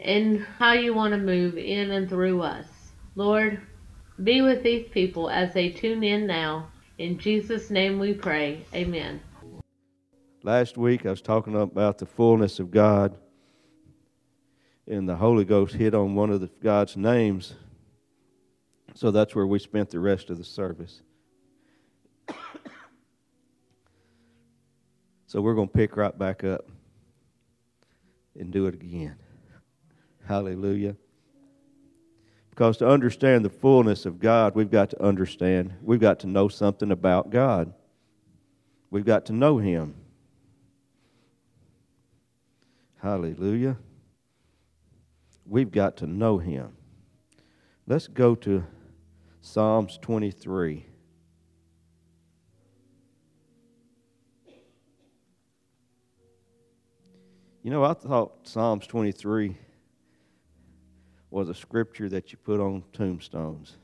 and 0.00 0.44
how 0.58 0.72
you 0.72 0.94
want 0.94 1.12
to 1.12 1.18
move 1.18 1.56
in 1.56 1.90
and 1.90 2.08
through 2.08 2.42
us. 2.42 2.66
Lord, 3.14 3.60
be 4.22 4.42
with 4.42 4.62
these 4.62 4.88
people 4.88 5.28
as 5.30 5.52
they 5.54 5.70
tune 5.70 6.02
in 6.02 6.26
now. 6.26 6.68
In 6.98 7.18
Jesus' 7.18 7.70
name 7.70 7.98
we 7.98 8.14
pray. 8.14 8.64
Amen. 8.74 9.20
Last 10.42 10.78
week 10.78 11.04
I 11.06 11.10
was 11.10 11.22
talking 11.22 11.54
about 11.56 11.98
the 11.98 12.06
fullness 12.06 12.58
of 12.60 12.70
God, 12.70 13.16
and 14.86 15.08
the 15.08 15.16
Holy 15.16 15.44
Ghost 15.44 15.74
hit 15.74 15.94
on 15.94 16.14
one 16.14 16.30
of 16.30 16.40
the, 16.40 16.48
God's 16.62 16.96
names. 16.96 17.54
So 18.94 19.10
that's 19.10 19.34
where 19.34 19.46
we 19.46 19.58
spent 19.58 19.90
the 19.90 20.00
rest 20.00 20.30
of 20.30 20.38
the 20.38 20.44
service. 20.44 21.02
so 25.26 25.42
we're 25.42 25.54
going 25.54 25.68
to 25.68 25.74
pick 25.74 25.96
right 25.96 26.16
back 26.16 26.44
up 26.44 26.66
and 28.38 28.50
do 28.50 28.66
it 28.66 28.74
again. 28.74 29.16
Hallelujah. 30.26 30.96
Because 32.50 32.78
to 32.78 32.88
understand 32.88 33.44
the 33.44 33.50
fullness 33.50 34.06
of 34.06 34.18
God, 34.18 34.54
we've 34.54 34.70
got 34.70 34.90
to 34.90 35.02
understand, 35.02 35.74
we've 35.82 36.00
got 36.00 36.20
to 36.20 36.26
know 36.26 36.48
something 36.48 36.90
about 36.90 37.30
God. 37.30 37.72
We've 38.90 39.04
got 39.04 39.26
to 39.26 39.32
know 39.32 39.58
Him. 39.58 39.94
Hallelujah. 42.96 43.76
We've 45.44 45.70
got 45.70 45.98
to 45.98 46.06
know 46.06 46.38
Him. 46.38 46.76
Let's 47.86 48.08
go 48.08 48.34
to 48.36 48.64
Psalms 49.42 49.98
23. 50.02 50.86
You 57.62 57.70
know, 57.70 57.84
I 57.84 57.94
thought 57.94 58.48
Psalms 58.48 58.86
23 58.86 59.56
was 61.36 61.50
a 61.50 61.54
scripture 61.54 62.08
that 62.08 62.32
you 62.32 62.38
put 62.38 62.60
on 62.60 62.82
tombstones. 62.94 63.76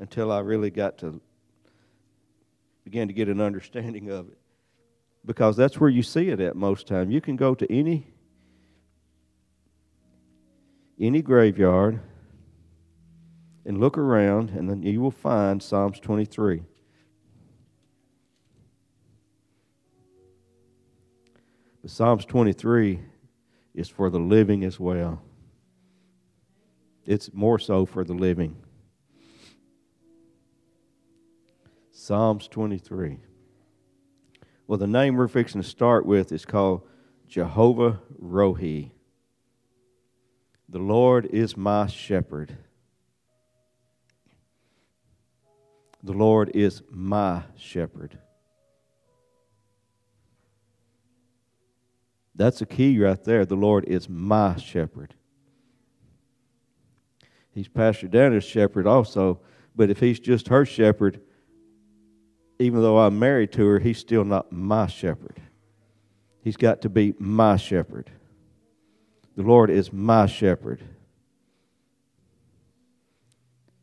Until 0.00 0.32
I 0.32 0.40
really 0.40 0.70
got 0.70 0.98
to 0.98 1.20
begin 2.82 3.06
to 3.06 3.14
get 3.14 3.28
an 3.28 3.40
understanding 3.40 4.10
of 4.10 4.26
it. 4.26 4.38
Because 5.24 5.56
that's 5.56 5.78
where 5.78 5.88
you 5.88 6.02
see 6.02 6.30
it 6.30 6.40
at 6.40 6.56
most 6.56 6.88
time. 6.88 7.12
You 7.12 7.20
can 7.20 7.36
go 7.36 7.54
to 7.54 7.72
any 7.72 8.08
any 10.98 11.22
graveyard 11.22 12.00
and 13.64 13.78
look 13.78 13.96
around 13.96 14.50
and 14.50 14.68
then 14.68 14.82
you 14.82 15.00
will 15.00 15.12
find 15.12 15.62
Psalms 15.62 16.00
23. 16.00 16.62
Psalms 21.88 22.26
23 22.26 23.00
is 23.74 23.88
for 23.88 24.10
the 24.10 24.18
living 24.18 24.62
as 24.62 24.78
well. 24.78 25.22
It's 27.06 27.32
more 27.32 27.58
so 27.58 27.86
for 27.86 28.04
the 28.04 28.12
living. 28.12 28.56
Psalms 31.90 32.46
23. 32.46 33.20
Well, 34.66 34.78
the 34.78 34.86
name 34.86 35.16
we're 35.16 35.28
fixing 35.28 35.62
to 35.62 35.66
start 35.66 36.04
with 36.04 36.30
is 36.30 36.44
called 36.44 36.82
Jehovah 37.26 38.02
Rohi. 38.22 38.90
The 40.68 40.80
Lord 40.80 41.24
is 41.24 41.56
my 41.56 41.86
shepherd. 41.86 42.54
The 46.02 46.12
Lord 46.12 46.50
is 46.54 46.82
my 46.90 47.44
shepherd. 47.56 48.18
That's 52.38 52.62
a 52.62 52.66
key 52.66 52.96
right 53.00 53.22
there. 53.24 53.44
The 53.44 53.56
Lord 53.56 53.84
is 53.86 54.08
my 54.08 54.56
shepherd. 54.56 55.14
He's 57.50 57.66
Pastor 57.66 58.06
Dana's 58.06 58.44
shepherd 58.44 58.86
also, 58.86 59.40
but 59.74 59.90
if 59.90 59.98
he's 59.98 60.20
just 60.20 60.46
her 60.46 60.64
shepherd, 60.64 61.20
even 62.60 62.80
though 62.80 62.98
I'm 62.98 63.18
married 63.18 63.50
to 63.52 63.66
her, 63.66 63.80
he's 63.80 63.98
still 63.98 64.24
not 64.24 64.52
my 64.52 64.86
shepherd. 64.86 65.40
He's 66.40 66.56
got 66.56 66.82
to 66.82 66.88
be 66.88 67.12
my 67.18 67.56
shepherd. 67.56 68.08
The 69.34 69.42
Lord 69.42 69.68
is 69.68 69.92
my 69.92 70.26
shepherd. 70.26 70.80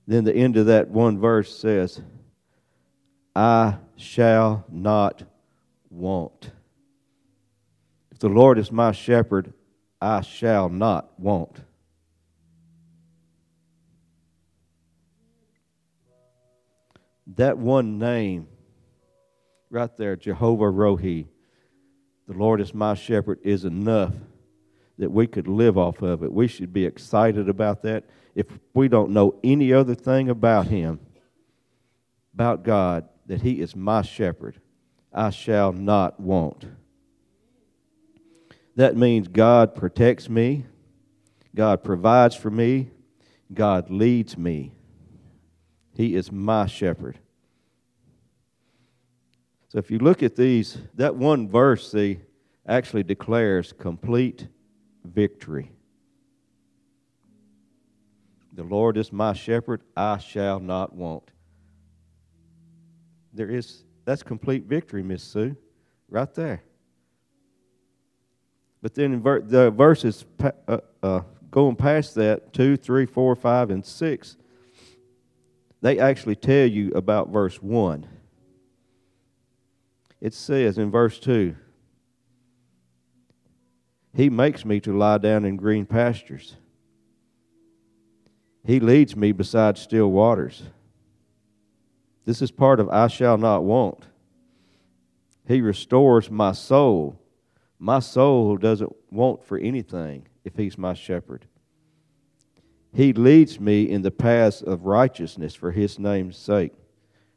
Then 0.08 0.24
the 0.24 0.36
end 0.36 0.56
of 0.56 0.68
that 0.68 0.88
one 0.88 1.20
verse 1.20 1.60
says, 1.60 2.02
I 3.36 3.80
shall 3.98 4.64
not 4.70 5.24
want. 5.90 6.52
If 8.16 8.20
the 8.20 8.30
Lord 8.30 8.58
is 8.58 8.72
my 8.72 8.94
shepherd, 8.94 9.52
I 10.02 10.22
shall 10.22 10.70
not 10.70 11.20
want. 11.20 11.60
That 17.36 17.58
one 17.58 18.00
name 18.00 18.48
right 19.70 19.90
there, 19.98 20.16
Jehovah 20.16 20.72
Rohi, 20.72 21.28
the 22.26 22.38
Lord 22.38 22.62
is 22.62 22.74
my 22.74 22.94
shepherd, 22.94 23.40
is 23.44 23.66
enough 23.66 24.14
that 24.98 25.12
we 25.12 25.28
could 25.28 25.50
live 25.50 25.78
off 25.78 26.02
of 26.02 26.24
it. 26.24 26.32
We 26.32 26.48
should 26.48 26.72
be 26.72 26.86
excited 26.86 27.50
about 27.50 27.82
that. 27.82 28.06
If 28.34 28.46
we 28.74 28.88
don't 28.88 29.12
know 29.12 29.36
any 29.44 29.74
other 29.74 29.94
thing 29.94 30.30
about 30.30 30.68
Him, 30.68 31.02
about 32.34 32.64
God, 32.64 33.10
that 33.26 33.42
He 33.42 33.60
is 33.60 33.76
my 33.76 34.04
shepherd, 34.04 34.62
I 35.12 35.32
shall 35.32 35.74
not 35.74 36.18
want. 36.18 36.66
That 38.76 38.98
means 38.98 39.28
God 39.28 39.76
protects 39.76 40.30
me, 40.30 40.66
God 41.56 41.84
provides 41.84 42.36
for 42.36 42.50
me, 42.50 42.90
God 43.54 43.90
leads 43.90 44.38
me. 44.38 44.74
He 45.94 46.16
is 46.16 46.32
my 46.32 46.66
shepherd. 46.66 47.20
So 49.70 49.78
if 49.80 49.90
you 49.90 50.00
look 50.00 50.24
at 50.24 50.36
these, 50.36 50.78
that 50.96 51.16
one 51.16 51.50
verse, 51.50 51.92
see, 51.92 52.20
actually 52.68 53.04
declares 53.04 53.74
complete 53.74 54.48
victory. 55.04 55.72
The 58.54 58.64
Lord 58.64 58.98
is 58.98 59.12
my 59.12 59.34
shepherd, 59.34 59.82
I 59.96 60.18
shall 60.18 60.60
not 60.60 60.94
want. 60.94 61.30
There 63.34 63.50
is 63.50 63.84
that's 64.06 64.24
complete 64.24 64.66
victory, 64.66 65.04
Miss 65.04 65.24
Sue, 65.24 65.58
right 66.10 66.34
there. 66.34 66.64
But 68.86 68.94
then 68.94 69.20
ver- 69.20 69.42
the 69.42 69.72
verses 69.72 70.26
uh, 70.68 70.78
uh, 71.02 71.22
going 71.50 71.76
past 71.76 72.14
that, 72.14 72.54
2, 72.54 72.78
3, 72.78 73.08
4, 73.08 73.36
5, 73.36 73.70
and 73.72 73.84
6, 73.84 74.38
they 75.82 75.98
actually 75.98 76.36
tell 76.36 76.68
you 76.68 76.92
about 76.92 77.30
verse 77.30 77.64
1. 77.64 78.06
It 80.22 80.36
says 80.36 80.78
in 80.78 80.92
verse 80.92 81.18
2 81.18 81.56
He 84.14 84.30
makes 84.30 84.64
me 84.64 84.80
to 84.82 84.96
lie 84.96 85.18
down 85.18 85.46
in 85.46 85.58
green 85.58 85.88
pastures, 85.88 86.56
He 88.64 88.80
leads 88.80 89.16
me 89.16 89.32
beside 89.32 89.80
still 89.80 90.12
waters. 90.12 90.62
This 92.26 92.40
is 92.40 92.52
part 92.52 92.80
of 92.80 92.88
I 92.90 93.08
shall 93.08 93.40
not 93.40 93.64
want. 93.64 94.06
He 95.48 95.62
restores 95.62 96.30
my 96.30 96.52
soul. 96.52 97.20
My 97.80 98.00
soul 98.00 98.58
doesn't 98.58 98.96
want 99.12 99.44
for 99.44 99.58
anything 99.58 100.28
if 100.44 100.56
He's 100.56 100.78
my 100.78 100.94
shepherd. 100.94 101.46
He 102.94 103.12
leads 103.12 103.60
me 103.60 103.90
in 103.90 104.02
the 104.02 104.12
paths 104.12 104.62
of 104.62 104.86
righteousness 104.86 105.54
for 105.54 105.72
His 105.72 106.00
name's 106.00 106.38
sake. 106.38 106.74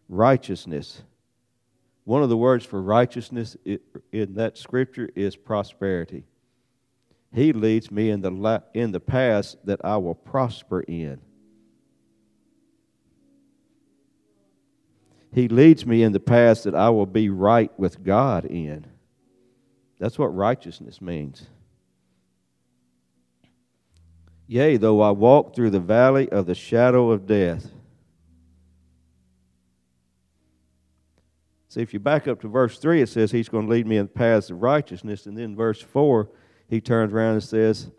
Righteousness. 0.09 1.03
One 2.05 2.23
of 2.23 2.29
the 2.29 2.37
words 2.37 2.65
for 2.65 2.81
righteousness 2.81 3.57
in 3.65 4.35
that 4.35 4.57
scripture 4.57 5.11
is 5.15 5.37
prosperity. 5.37 6.25
He 7.33 7.53
leads 7.53 7.91
me 7.91 8.11
in 8.11 8.23
the, 8.23 8.63
in 8.73 8.93
the 8.93 9.01
paths 9.01 9.57
that 9.65 9.85
I 9.85 9.97
will 9.99 10.15
prosper 10.15 10.81
in. 10.81 11.21
He 15.33 15.49
leads 15.49 15.85
me 15.85 16.03
in 16.03 16.13
the 16.13 16.21
paths 16.21 16.63
that 16.63 16.75
I 16.75 16.89
will 16.89 17.07
be 17.07 17.29
right 17.29 17.71
with 17.79 18.03
God 18.03 18.47
in. 18.47 18.87
That's 19.99 20.19
what 20.19 20.35
righteousness 20.35 21.01
means. 21.01 21.47
Yea, 24.47 24.77
though 24.77 25.01
I 25.01 25.11
walk 25.11 25.55
through 25.55 25.71
the 25.71 25.81
valley 25.81 26.29
of 26.31 26.47
the 26.47 26.55
shadow 26.55 27.11
of 27.11 27.27
death. 27.27 27.71
See, 31.69 31.83
if 31.83 31.93
you 31.93 32.01
back 32.01 32.27
up 32.27 32.41
to 32.41 32.49
verse 32.49 32.79
3, 32.79 33.03
it 33.03 33.11
says 33.11 33.31
he's 33.31 33.51
going 33.51 33.67
to 33.67 33.71
lead 33.71 33.87
me 33.87 33.99
in 33.99 34.07
the 34.07 34.13
paths 34.13 34.49
of 34.49 34.63
righteousness. 34.63 35.27
And 35.27 35.37
then 35.37 35.55
verse 35.55 35.83
4, 35.83 36.31
he 36.69 36.81
turns 36.81 37.13
around 37.13 37.35
and 37.35 37.45
says 37.45 37.91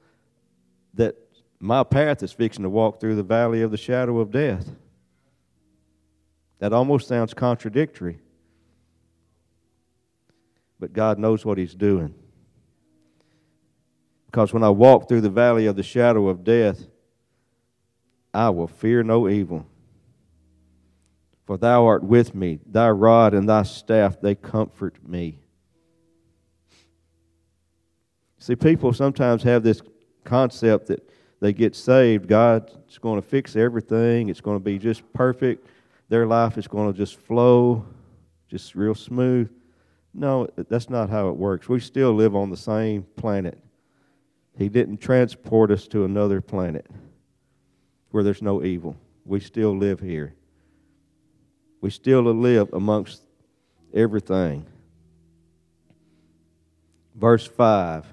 that 0.96 1.16
my 1.60 1.84
path 1.84 2.24
is 2.24 2.32
fixing 2.32 2.64
to 2.64 2.70
walk 2.70 3.00
through 3.00 3.16
the 3.16 3.24
valley 3.24 3.62
of 3.62 3.70
the 3.70 3.78
shadow 3.78 4.20
of 4.20 4.32
death. 4.32 4.68
That 6.58 6.74
almost 6.74 7.08
sounds 7.08 7.34
contradictory. 7.34 8.20
But 10.80 10.94
God 10.94 11.20
knows 11.20 11.46
what 11.46 11.58
He's 11.58 11.76
doing. 11.76 12.14
Because 14.28 14.54
when 14.54 14.64
I 14.64 14.70
walk 14.70 15.10
through 15.10 15.22
the 15.22 15.30
valley 15.30 15.66
of 15.66 15.76
the 15.76 15.84
shadow 15.84 16.28
of 16.28 16.44
death, 16.44 16.86
I 18.34 18.50
will 18.50 18.68
fear 18.68 19.02
no 19.04 19.28
evil. 19.28 19.66
For 21.46 21.58
thou 21.58 21.88
art 21.88 22.04
with 22.04 22.36
me, 22.36 22.60
thy 22.66 22.92
rod 22.92 23.34
and 23.34 23.50
thy 23.50 23.64
staff, 23.64 24.22
they 24.22 24.36
comfort 24.36 24.98
me. 25.08 25.40
See, 28.38 28.56
people 28.56 28.94
sometimes 28.94 29.42
have 29.44 29.64
this 29.64 29.82
concept 30.24 30.88
that 30.88 31.10
they 31.40 31.52
get 31.52 31.76
saved, 31.76 32.28
God's 32.28 33.00
going 33.00 33.20
to 33.20 33.28
fix 33.28 33.56
everything, 33.56 34.30
it's 34.30 34.42
going 34.42 34.58
to 34.58 34.64
be 34.64 34.78
just 34.78 35.12
perfect, 35.12 35.66
their 36.08 36.28
life 36.28 36.58
is 36.58 36.68
going 36.68 36.92
to 36.92 36.98
just 36.98 37.18
flow, 37.18 37.84
just 38.48 38.76
real 38.76 38.94
smooth. 38.94 39.50
No, 40.20 40.50
that's 40.68 40.90
not 40.90 41.10
how 41.10 41.30
it 41.30 41.38
works. 41.38 41.70
We 41.70 41.80
still 41.80 42.14
live 42.14 42.36
on 42.36 42.50
the 42.50 42.58
same 42.58 43.04
planet. 43.16 43.58
He 44.58 44.68
didn't 44.68 44.98
transport 44.98 45.72
us 45.72 45.88
to 45.88 46.04
another 46.04 46.42
planet 46.42 46.86
where 48.12 48.22
there's 48.22 48.42
no 48.42 48.62
evil. 48.62 48.98
We 49.24 49.40
still 49.40 49.78
live 49.78 50.02
here. 50.02 50.36
We 51.80 51.90
still 51.90 52.24
live 52.24 52.74
amongst 52.74 53.22
everything. 53.94 54.66
Verse 57.16 57.48
5 57.48 58.06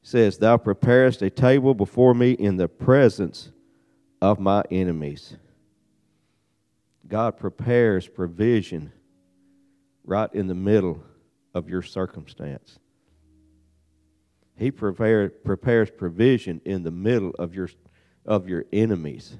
says, 0.00 0.38
Thou 0.38 0.56
preparest 0.56 1.20
a 1.20 1.28
table 1.28 1.74
before 1.74 2.14
me 2.14 2.30
in 2.30 2.56
the 2.56 2.66
presence 2.66 3.50
of 4.22 4.40
my 4.40 4.64
enemies. 4.70 5.36
God 7.06 7.36
prepares 7.36 8.08
provision 8.08 8.92
right 10.10 10.34
in 10.34 10.48
the 10.48 10.54
middle 10.54 11.00
of 11.54 11.68
your 11.68 11.82
circumstance. 11.82 12.80
He 14.56 14.72
prepare, 14.72 15.28
prepares 15.28 15.88
provision 15.88 16.60
in 16.64 16.82
the 16.82 16.90
middle 16.90 17.30
of 17.38 17.54
your, 17.54 17.70
of 18.26 18.48
your 18.48 18.64
enemies. 18.72 19.36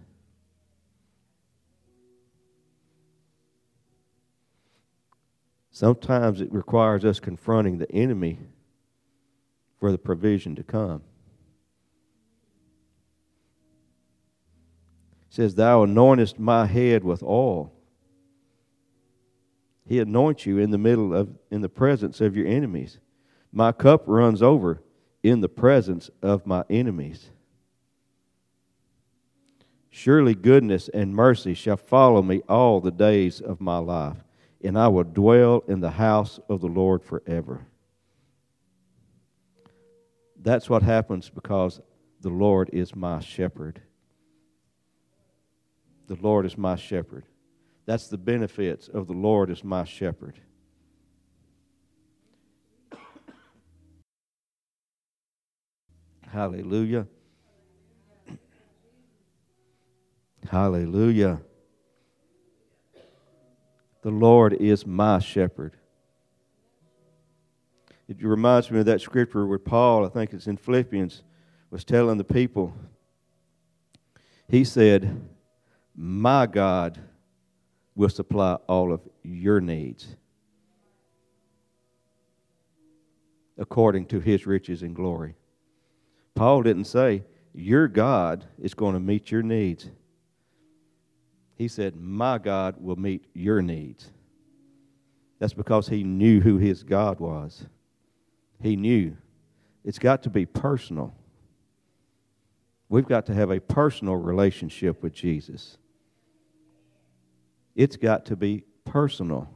Sometimes 5.72 6.40
it 6.40 6.52
requires 6.52 7.04
us 7.04 7.18
confronting 7.18 7.78
the 7.78 7.90
enemy 7.90 8.38
for 9.80 9.90
the 9.90 9.98
provision 9.98 10.54
to 10.54 10.62
come. 10.62 11.02
It 15.30 15.34
says, 15.34 15.56
Thou 15.56 15.84
anointest 15.84 16.38
my 16.38 16.66
head 16.66 17.02
with 17.02 17.24
oil. 17.24 17.72
He 19.90 19.98
anoints 19.98 20.46
you 20.46 20.58
in 20.58 20.70
the 20.70 20.78
middle 20.78 21.12
of 21.12 21.30
in 21.50 21.62
the 21.62 21.68
presence 21.68 22.20
of 22.20 22.36
your 22.36 22.46
enemies. 22.46 23.00
My 23.50 23.72
cup 23.72 24.04
runs 24.06 24.40
over 24.40 24.80
in 25.24 25.40
the 25.40 25.48
presence 25.48 26.08
of 26.22 26.46
my 26.46 26.62
enemies. 26.70 27.30
Surely 29.90 30.36
goodness 30.36 30.88
and 30.90 31.12
mercy 31.12 31.54
shall 31.54 31.76
follow 31.76 32.22
me 32.22 32.40
all 32.48 32.80
the 32.80 32.92
days 32.92 33.40
of 33.40 33.60
my 33.60 33.78
life, 33.78 34.18
and 34.62 34.78
I 34.78 34.86
will 34.86 35.02
dwell 35.02 35.64
in 35.66 35.80
the 35.80 35.90
house 35.90 36.38
of 36.48 36.60
the 36.60 36.68
Lord 36.68 37.02
forever. 37.02 37.66
That's 40.40 40.70
what 40.70 40.84
happens 40.84 41.30
because 41.30 41.80
the 42.20 42.30
Lord 42.30 42.70
is 42.72 42.94
my 42.94 43.18
shepherd. 43.18 43.82
The 46.06 46.14
Lord 46.14 46.46
is 46.46 46.56
my 46.56 46.76
shepherd. 46.76 47.24
That's 47.90 48.06
the 48.06 48.18
benefits 48.18 48.86
of 48.86 49.08
the 49.08 49.14
Lord 49.14 49.50
as 49.50 49.64
my 49.64 49.82
shepherd. 49.82 50.38
Hallelujah. 56.28 57.08
Hallelujah. 60.48 61.40
The 64.02 64.10
Lord 64.12 64.52
is 64.52 64.86
my 64.86 65.18
shepherd. 65.18 65.74
It 68.06 68.22
reminds 68.22 68.70
me 68.70 68.78
of 68.78 68.86
that 68.86 69.00
scripture 69.00 69.44
where 69.44 69.58
Paul, 69.58 70.06
I 70.06 70.10
think 70.10 70.32
it's 70.32 70.46
in 70.46 70.58
Philippians, 70.58 71.24
was 71.72 71.82
telling 71.82 72.18
the 72.18 72.22
people, 72.22 72.72
he 74.46 74.62
said, 74.62 75.28
My 75.96 76.46
God 76.46 77.00
will 77.94 78.08
supply 78.08 78.54
all 78.66 78.92
of 78.92 79.00
your 79.22 79.60
needs 79.60 80.16
according 83.58 84.06
to 84.06 84.20
his 84.20 84.46
riches 84.46 84.82
and 84.82 84.94
glory. 84.94 85.34
Paul 86.34 86.62
didn't 86.62 86.84
say, 86.84 87.24
Your 87.52 87.88
God 87.88 88.44
is 88.60 88.74
going 88.74 88.94
to 88.94 89.00
meet 89.00 89.30
your 89.30 89.42
needs. 89.42 89.90
He 91.56 91.68
said, 91.68 91.96
My 91.96 92.38
God 92.38 92.76
will 92.78 92.96
meet 92.96 93.26
your 93.34 93.60
needs. 93.60 94.10
That's 95.38 95.54
because 95.54 95.88
he 95.88 96.04
knew 96.04 96.40
who 96.40 96.58
his 96.58 96.82
God 96.82 97.20
was 97.20 97.66
he 98.60 98.76
knew. 98.76 99.16
It's 99.84 99.98
got 99.98 100.22
to 100.24 100.30
be 100.30 100.46
personal. 100.46 101.14
We've 102.88 103.06
got 103.06 103.26
to 103.26 103.34
have 103.34 103.50
a 103.50 103.60
personal 103.60 104.16
relationship 104.16 105.02
with 105.02 105.12
Jesus. 105.12 105.78
It's 107.74 107.96
got 107.96 108.26
to 108.26 108.36
be 108.36 108.64
personal. 108.84 109.48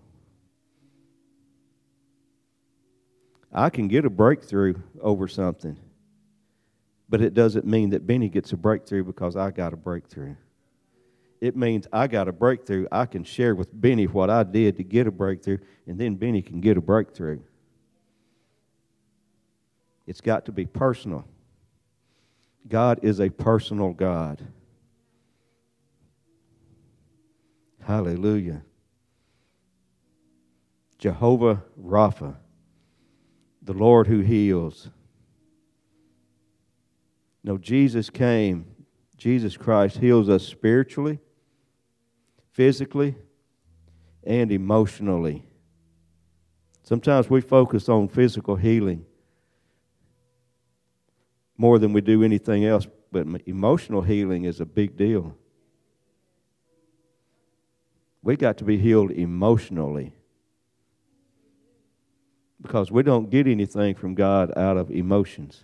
I 3.53 3.71
can 3.71 3.87
get 3.89 4.05
a 4.05 4.11
breakthrough 4.11 4.75
over 5.01 5.29
something, 5.29 5.79
but 7.09 7.21
it 7.21 7.35
doesn't 7.35 7.65
mean 7.65 7.91
that 7.91 8.07
Benny 8.07 8.29
gets 8.29 8.53
a 8.53 8.57
breakthrough 8.57 9.05
because 9.05 9.37
I 9.37 9.51
got 9.53 9.73
a 9.73 9.77
breakthrough. 9.77 10.35
It 11.41 11.57
means 11.57 11.87
I 11.93 12.07
got 12.07 12.27
a 12.27 12.33
breakthrough. 12.33 12.87
I 12.91 13.07
can 13.07 13.23
share 13.23 13.55
with 13.55 13.69
Benny 13.73 14.07
what 14.07 14.31
I 14.31 14.43
did 14.43 14.77
to 14.79 14.83
get 14.83 15.07
a 15.07 15.11
breakthrough, 15.11 15.59
and 15.87 15.99
then 15.99 16.17
Benny 16.17 16.43
can 16.43 16.61
get 16.61 16.77
a 16.77 16.81
breakthrough. 16.81 17.41
It's 20.07 20.21
got 20.21 20.47
to 20.47 20.53
be 20.53 20.67
personal. 20.67 21.25
God 22.67 23.01
is 23.03 23.21
a 23.21 23.29
personal 23.29 23.93
God. 23.93 24.45
Hallelujah. 27.85 28.63
Jehovah 30.99 31.63
Rapha, 31.81 32.37
the 33.61 33.75
Lord 33.75 34.07
who 34.07 34.21
heals. 34.21 34.89
No, 37.43 37.59
Jesus 37.59 38.09
came, 38.09 38.67
Jesus 39.19 39.57
Christ 39.57 39.99
heals 39.99 40.31
us 40.31 40.45
spiritually, 40.45 41.19
physically, 42.53 43.17
and 44.23 44.51
emotionally. 44.51 45.45
Sometimes 46.83 47.29
we 47.29 47.43
focus 47.43 47.89
on 47.89 48.09
physical 48.09 48.57
healing 48.57 49.05
more 51.57 51.79
than 51.79 51.93
we 51.93 52.01
do 52.01 52.23
anything 52.23 52.65
else. 52.65 52.87
But 53.13 53.27
emotional 53.47 54.03
healing 54.03 54.45
is 54.45 54.61
a 54.61 54.67
big 54.67 54.97
deal. 54.97 55.37
We 58.25 58.37
got 58.37 58.57
to 58.59 58.65
be 58.65 58.79
healed 58.79 59.11
emotionally 59.11 60.15
because 62.61 62.91
we 62.91 63.03
don't 63.03 63.29
get 63.29 63.47
anything 63.47 63.95
from 63.95 64.15
God 64.15 64.51
out 64.57 64.79
of 64.79 64.91
emotions. 64.91 65.63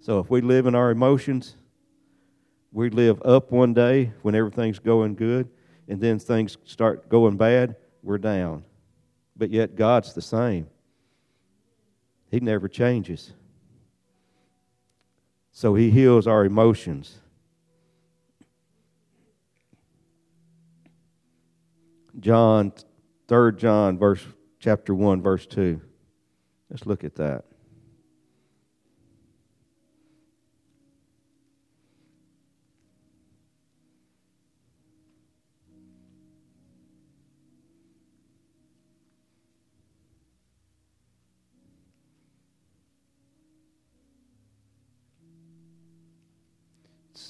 So 0.00 0.20
if 0.20 0.30
we 0.30 0.40
live 0.40 0.66
in 0.66 0.76
our 0.76 0.92
emotions, 0.92 1.56
we 2.70 2.88
live 2.88 3.20
up 3.24 3.50
one 3.50 3.74
day 3.74 4.12
when 4.22 4.36
everything's 4.36 4.78
going 4.78 5.16
good, 5.16 5.48
and 5.88 6.00
then 6.00 6.20
things 6.20 6.56
start 6.64 7.08
going 7.08 7.36
bad, 7.36 7.74
we're 8.04 8.18
down. 8.18 8.64
But 9.36 9.50
yet 9.50 9.74
God's 9.74 10.14
the 10.14 10.22
same. 10.22 10.68
He 12.30 12.38
never 12.38 12.68
changes. 12.68 13.32
So 15.50 15.74
he 15.74 15.90
heals 15.90 16.28
our 16.28 16.44
emotions. 16.44 17.18
John, 22.20 22.72
3 23.28 23.52
John, 23.56 23.98
verse 23.98 24.24
chapter 24.58 24.94
1, 24.94 25.22
verse 25.22 25.46
2. 25.46 25.80
Let's 26.70 26.86
look 26.86 27.02
at 27.02 27.16
that. 27.16 27.44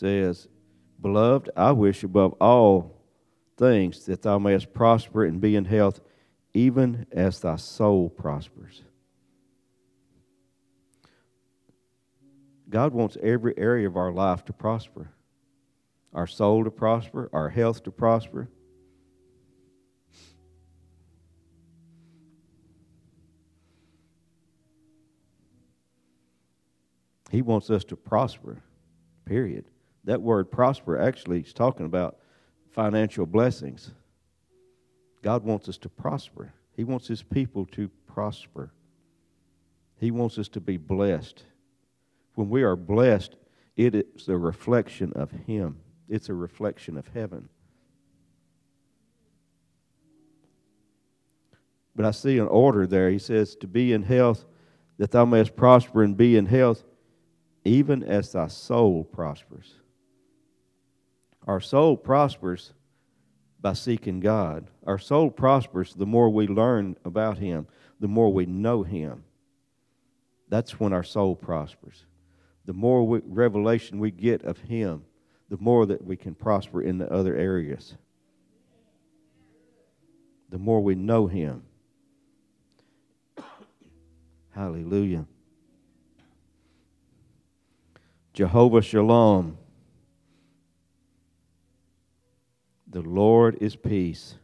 says, 0.00 0.49
Beloved, 1.02 1.50
I 1.56 1.73
wish 1.73 2.02
above 2.02 2.32
all 2.40 3.00
things 3.61 4.07
that 4.07 4.23
thou 4.23 4.40
mayest 4.40 4.75
prosper 4.75 5.25
and 5.25 5.40
be 5.40 5.55
in 5.55 5.67
health, 5.67 6.00
even 6.52 7.07
as 7.12 7.38
thy 7.38 7.55
soul 7.55 8.09
prospers. 8.09 8.83
God 12.69 12.93
wants 12.93 13.17
every 13.23 13.55
area 13.57 13.87
of 13.87 13.97
our 13.97 14.11
life 14.11 14.45
to 14.47 14.52
prosper 14.52 15.12
our 16.12 16.26
soul 16.26 16.64
to 16.64 16.71
prosper, 16.71 17.31
our 17.33 17.49
health 17.49 17.85
to 17.85 17.90
prosper. 17.90 18.49
He 27.31 27.43
wants 27.43 27.71
us 27.71 27.85
to 27.85 27.97
prosper, 27.97 28.61
period. 29.25 29.67
That 30.02 30.21
word 30.21 30.50
prosper 30.50 30.99
actually 30.99 31.40
is 31.40 31.52
talking 31.52 31.87
about 31.87 32.17
financial 32.72 33.26
blessings. 33.26 33.90
God 35.22 35.44
wants 35.44 35.68
us 35.68 35.78
to 35.78 35.88
prosper. 35.88 36.52
He 36.76 36.84
wants 36.84 37.06
His 37.08 37.22
people 37.22 37.66
to 37.72 37.88
prosper. 38.06 38.72
He 39.98 40.10
wants 40.10 40.38
us 40.38 40.48
to 40.50 40.60
be 40.60 40.76
blessed. 40.76 41.44
When 42.34 42.48
we 42.48 42.62
are 42.62 42.76
blessed, 42.76 43.36
it 43.76 43.94
is 43.94 44.28
a 44.28 44.36
reflection 44.36 45.12
of 45.14 45.30
Him, 45.30 45.80
it's 46.08 46.28
a 46.28 46.34
reflection 46.34 46.96
of 46.96 47.08
heaven. 47.08 47.48
But 51.94 52.06
I 52.06 52.12
see 52.12 52.38
an 52.38 52.48
order 52.48 52.86
there. 52.86 53.10
He 53.10 53.18
says, 53.18 53.56
To 53.56 53.66
be 53.66 53.92
in 53.92 54.02
health, 54.02 54.46
that 54.96 55.10
thou 55.10 55.24
mayest 55.24 55.56
prosper 55.56 56.02
and 56.02 56.16
be 56.16 56.36
in 56.36 56.46
health, 56.46 56.84
even 57.64 58.02
as 58.02 58.32
thy 58.32 58.46
soul 58.46 59.04
prospers. 59.04 59.79
Our 61.47 61.61
soul 61.61 61.97
prospers 61.97 62.73
by 63.61 63.73
seeking 63.75 64.20
God. 64.20 64.66
Our 64.87 64.99
soul 64.99 65.30
prospers 65.30 65.94
the 65.94 66.06
more 66.06 66.30
we 66.30 66.47
learn 66.47 66.97
about 67.04 67.38
Him, 67.38 67.66
the 67.99 68.09
more 68.09 68.32
we 68.32 68.47
know 68.47 68.82
Him. 68.82 69.25
That's 70.49 70.80
when 70.80 70.92
our 70.92 71.04
soul 71.04 71.37
prospers. 71.37 72.04
The 72.64 72.73
more 72.73 73.06
we, 73.06 73.20
revelation 73.25 73.99
we 73.99 74.11
get 74.11 74.42
of 74.42 74.59
Him, 74.59 75.04
the 75.49 75.59
more 75.59 75.87
that 75.87 76.04
we 76.04 76.16
can 76.16 76.35
prosper 76.35 76.82
in 76.82 76.99
the 76.99 77.11
other 77.11 77.37
areas. 77.37 77.94
The 80.50 80.59
more 80.59 80.80
we 80.80 80.94
know 80.94 81.26
Him. 81.26 81.62
Hallelujah. 84.50 85.26
Jehovah 88.32 88.82
Shalom. 88.82 89.56
The 92.90 93.02
Lord 93.02 93.59
is 93.61 93.76
peace. 93.76 94.35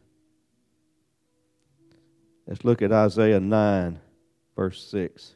Let's 2.47 2.63
look 2.63 2.81
at 2.81 2.93
Isaiah 2.93 3.41
9, 3.41 3.99
verse 4.55 4.81
6. 4.85 5.35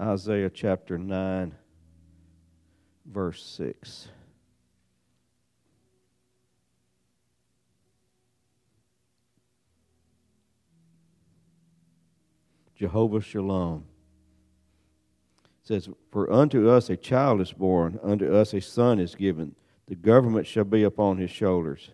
Isaiah 0.00 0.50
chapter 0.50 0.96
9, 0.98 1.52
verse 3.06 3.44
6. 3.44 4.08
Jehovah 12.76 13.20
Shalom 13.20 13.84
says, 15.64 15.88
For 16.12 16.32
unto 16.32 16.70
us 16.70 16.88
a 16.88 16.96
child 16.96 17.40
is 17.40 17.52
born, 17.52 17.98
unto 18.00 18.32
us 18.32 18.54
a 18.54 18.60
son 18.60 19.00
is 19.00 19.16
given 19.16 19.56
the 19.90 19.96
government 19.96 20.46
shall 20.46 20.62
be 20.62 20.84
upon 20.84 21.18
his 21.18 21.32
shoulders. 21.32 21.90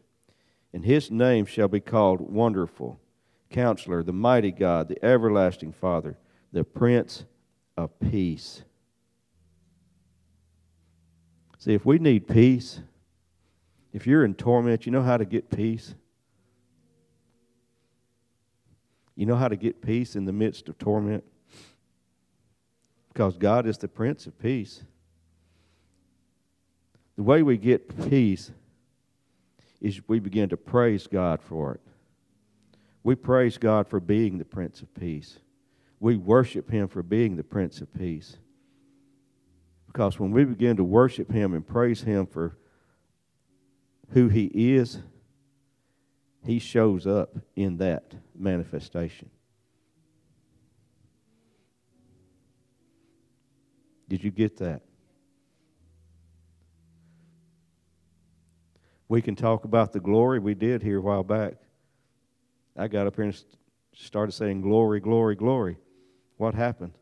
And 0.75 0.85
his 0.85 1.11
name 1.11 1.47
shall 1.47 1.67
be 1.67 1.81
called 1.81 2.21
Wonderful, 2.21 3.01
Counselor, 3.49 4.03
the 4.03 4.13
Mighty 4.13 4.53
God, 4.53 4.89
the 4.89 5.03
Everlasting 5.03 5.73
Father, 5.73 6.19
the 6.53 6.63
Prince 6.63 7.25
of 7.75 7.99
Peace. 7.99 8.65
See, 11.57 11.73
if 11.73 11.87
we 11.87 11.99
need 11.99 12.29
peace, 12.29 12.81
if 13.95 14.07
you're 14.07 14.27
in 14.27 14.35
torment, 14.35 14.85
you 14.85 14.93
know 14.93 15.03
how 15.03 15.17
to 15.17 15.25
get 15.25 15.49
peace? 15.49 15.95
You 19.15 19.25
know 19.25 19.37
how 19.37 19.49
to 19.49 19.57
get 19.57 19.81
peace 19.81 20.17
in 20.17 20.27
the 20.27 20.35
midst 20.35 20.69
of 20.69 20.77
torment? 20.77 21.25
Because 23.09 23.39
God 23.39 23.67
is 23.67 23.79
the 23.79 23.89
Prince 23.89 24.27
of 24.27 24.39
Peace. 24.39 24.85
The 27.17 27.23
way 27.23 27.43
we 27.43 27.57
get 27.57 28.11
peace 28.11 28.51
is 29.81 30.01
we 30.07 30.21
begin 30.21 30.51
to 30.51 30.57
praise 30.57 31.07
God 31.07 31.41
for 31.43 31.75
it. 31.75 31.81
We 33.03 33.15
praise 33.15 33.57
God 33.57 33.89
for 33.89 34.01
being 34.01 34.39
the 34.39 34.45
Prince 34.45 34.83
of 34.83 34.93
Peace. 34.95 35.39
We 36.01 36.17
worship 36.17 36.71
Him 36.71 36.89
for 36.89 37.03
being 37.03 37.37
the 37.37 37.45
Prince 37.45 37.81
of 37.81 37.93
Peace. 37.95 38.37
Because 39.87 40.19
when 40.19 40.31
we 40.31 40.45
begin 40.45 40.77
to 40.77 40.85
worship 40.85 41.31
Him 41.31 41.55
and 41.55 41.67
praise 41.67 42.03
Him 42.03 42.27
for 42.27 42.57
who 44.11 44.29
He 44.29 44.75
is, 44.75 44.99
He 46.45 46.59
shows 46.59 47.07
up 47.07 47.37
in 47.55 47.79
that 47.79 48.15
manifestation. 48.39 49.31
Did 54.09 54.23
you 54.23 54.31
get 54.31 54.59
that? 54.59 54.83
We 59.09 59.23
can 59.23 59.37
talk 59.37 59.65
about 59.65 59.93
the 59.93 60.01
glory 60.01 60.39
we 60.39 60.55
did 60.55 60.83
here 60.83 60.99
a 60.99 61.01
while 61.01 61.23
back. 61.23 61.55
I 62.77 62.89
got 62.89 63.07
up 63.07 63.17
here 63.17 63.27
and 63.27 63.45
started 63.95 64.33
saying, 64.33 64.63
Glory, 64.63 65.01
glory, 65.01 65.37
glory. 65.37 65.79
What 66.37 66.55
happened? 66.55 66.93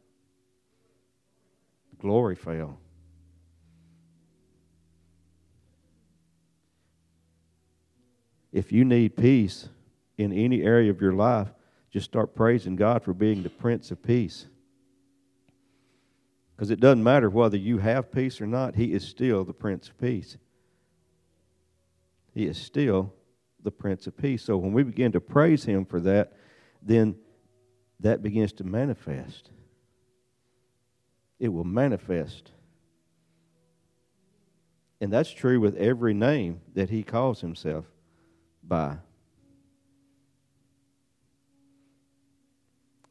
Glory 1.98 2.36
fell. 2.36 2.78
If 8.52 8.70
you 8.70 8.84
need 8.84 9.16
peace 9.16 9.68
in 10.16 10.32
any 10.32 10.62
area 10.62 10.90
of 10.90 11.00
your 11.00 11.14
life, 11.14 11.48
just 11.90 12.04
start 12.04 12.36
praising 12.36 12.76
God 12.76 13.02
for 13.02 13.12
being 13.12 13.42
the 13.42 13.50
Prince 13.50 13.90
of 13.90 14.02
Peace. 14.02 14.46
Because 16.54 16.70
it 16.70 16.78
doesn't 16.78 17.02
matter 17.02 17.28
whether 17.28 17.56
you 17.56 17.78
have 17.78 18.12
peace 18.12 18.40
or 18.40 18.46
not, 18.46 18.76
He 18.76 18.92
is 18.92 19.04
still 19.04 19.44
the 19.44 19.52
Prince 19.52 19.88
of 19.88 19.98
Peace. 19.98 20.36
He 22.34 22.46
is 22.46 22.58
still 22.58 23.14
the 23.62 23.70
Prince 23.70 24.06
of 24.06 24.16
Peace. 24.16 24.42
So 24.42 24.56
when 24.56 24.72
we 24.72 24.82
begin 24.82 25.12
to 25.12 25.20
praise 25.20 25.64
Him 25.64 25.84
for 25.84 26.00
that, 26.00 26.32
then 26.82 27.14
that 28.00 28.22
begins 28.22 28.52
to 28.54 28.64
manifest. 28.64 29.50
It 31.38 31.48
will 31.48 31.64
manifest. 31.64 32.50
And 35.00 35.12
that's 35.12 35.30
true 35.30 35.60
with 35.60 35.76
every 35.76 36.12
name 36.12 36.60
that 36.74 36.90
He 36.90 37.02
calls 37.02 37.40
Himself 37.40 37.84
by. 38.62 38.96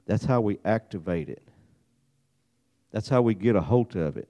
That's 0.06 0.26
how 0.26 0.42
we 0.42 0.60
activate 0.66 1.30
it. 1.30 1.48
That's 2.92 3.08
how 3.08 3.22
we 3.22 3.36
get 3.36 3.56
a 3.56 3.62
hold 3.62 3.96
of 3.96 4.18
it. 4.18 4.28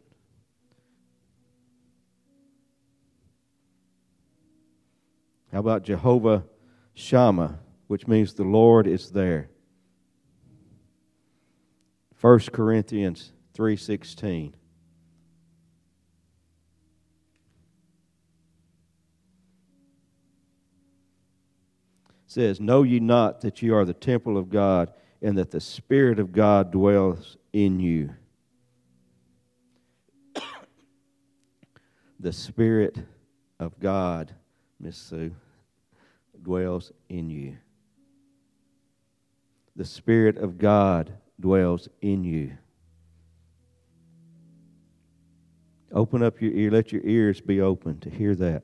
How 5.53 5.59
about 5.59 5.83
Jehovah 5.83 6.45
Shammah, 6.95 7.59
which 7.85 8.07
means 8.07 8.33
the 8.33 8.43
Lord 8.43 8.87
is 8.87 9.11
there? 9.11 9.51
1 12.19 12.39
Corinthians 12.51 13.33
3:16 13.53 14.53
says, 22.25 22.59
Know 22.59 22.81
ye 22.81 22.99
not 22.99 23.41
that 23.41 23.61
ye 23.61 23.69
are 23.69 23.85
the 23.85 23.93
temple 23.93 24.39
of 24.39 24.49
God, 24.49 24.91
and 25.21 25.37
that 25.37 25.51
the 25.51 25.61
Spirit 25.61 26.17
of 26.17 26.31
God 26.31 26.71
dwells 26.71 27.37
in 27.51 27.79
you? 27.79 28.09
the 32.19 32.33
Spirit 32.33 32.97
of 33.59 33.79
God, 33.79 34.33
Miss 34.79 34.97
Sue, 34.97 35.35
dwells 36.43 36.91
in 37.09 37.29
you. 37.29 37.57
the 39.75 39.85
Spirit 39.85 40.37
of 40.37 40.57
God 40.59 41.11
dwells 41.39 41.89
in 42.01 42.23
you. 42.23 42.53
Open 45.91 46.21
up 46.23 46.41
your 46.41 46.51
ear, 46.51 46.71
let 46.71 46.91
your 46.91 47.01
ears 47.03 47.41
be 47.41 47.61
open 47.61 47.99
to 47.99 48.09
hear 48.09 48.35
that. 48.35 48.63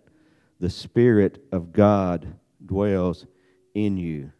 The 0.59 0.69
Spirit 0.69 1.43
of 1.51 1.71
God 1.71 2.35
dwells 2.63 3.25
in 3.73 3.97
you. 3.97 4.31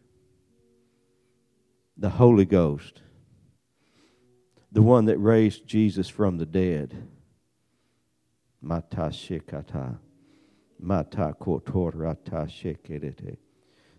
The 1.96 2.10
Holy 2.10 2.44
Ghost, 2.44 3.02
the 4.72 4.82
one 4.82 5.06
that 5.06 5.18
raised 5.18 5.66
Jesus 5.66 6.08
from 6.08 6.38
the 6.38 6.46
dead. 6.46 7.08
Mata 8.62 9.10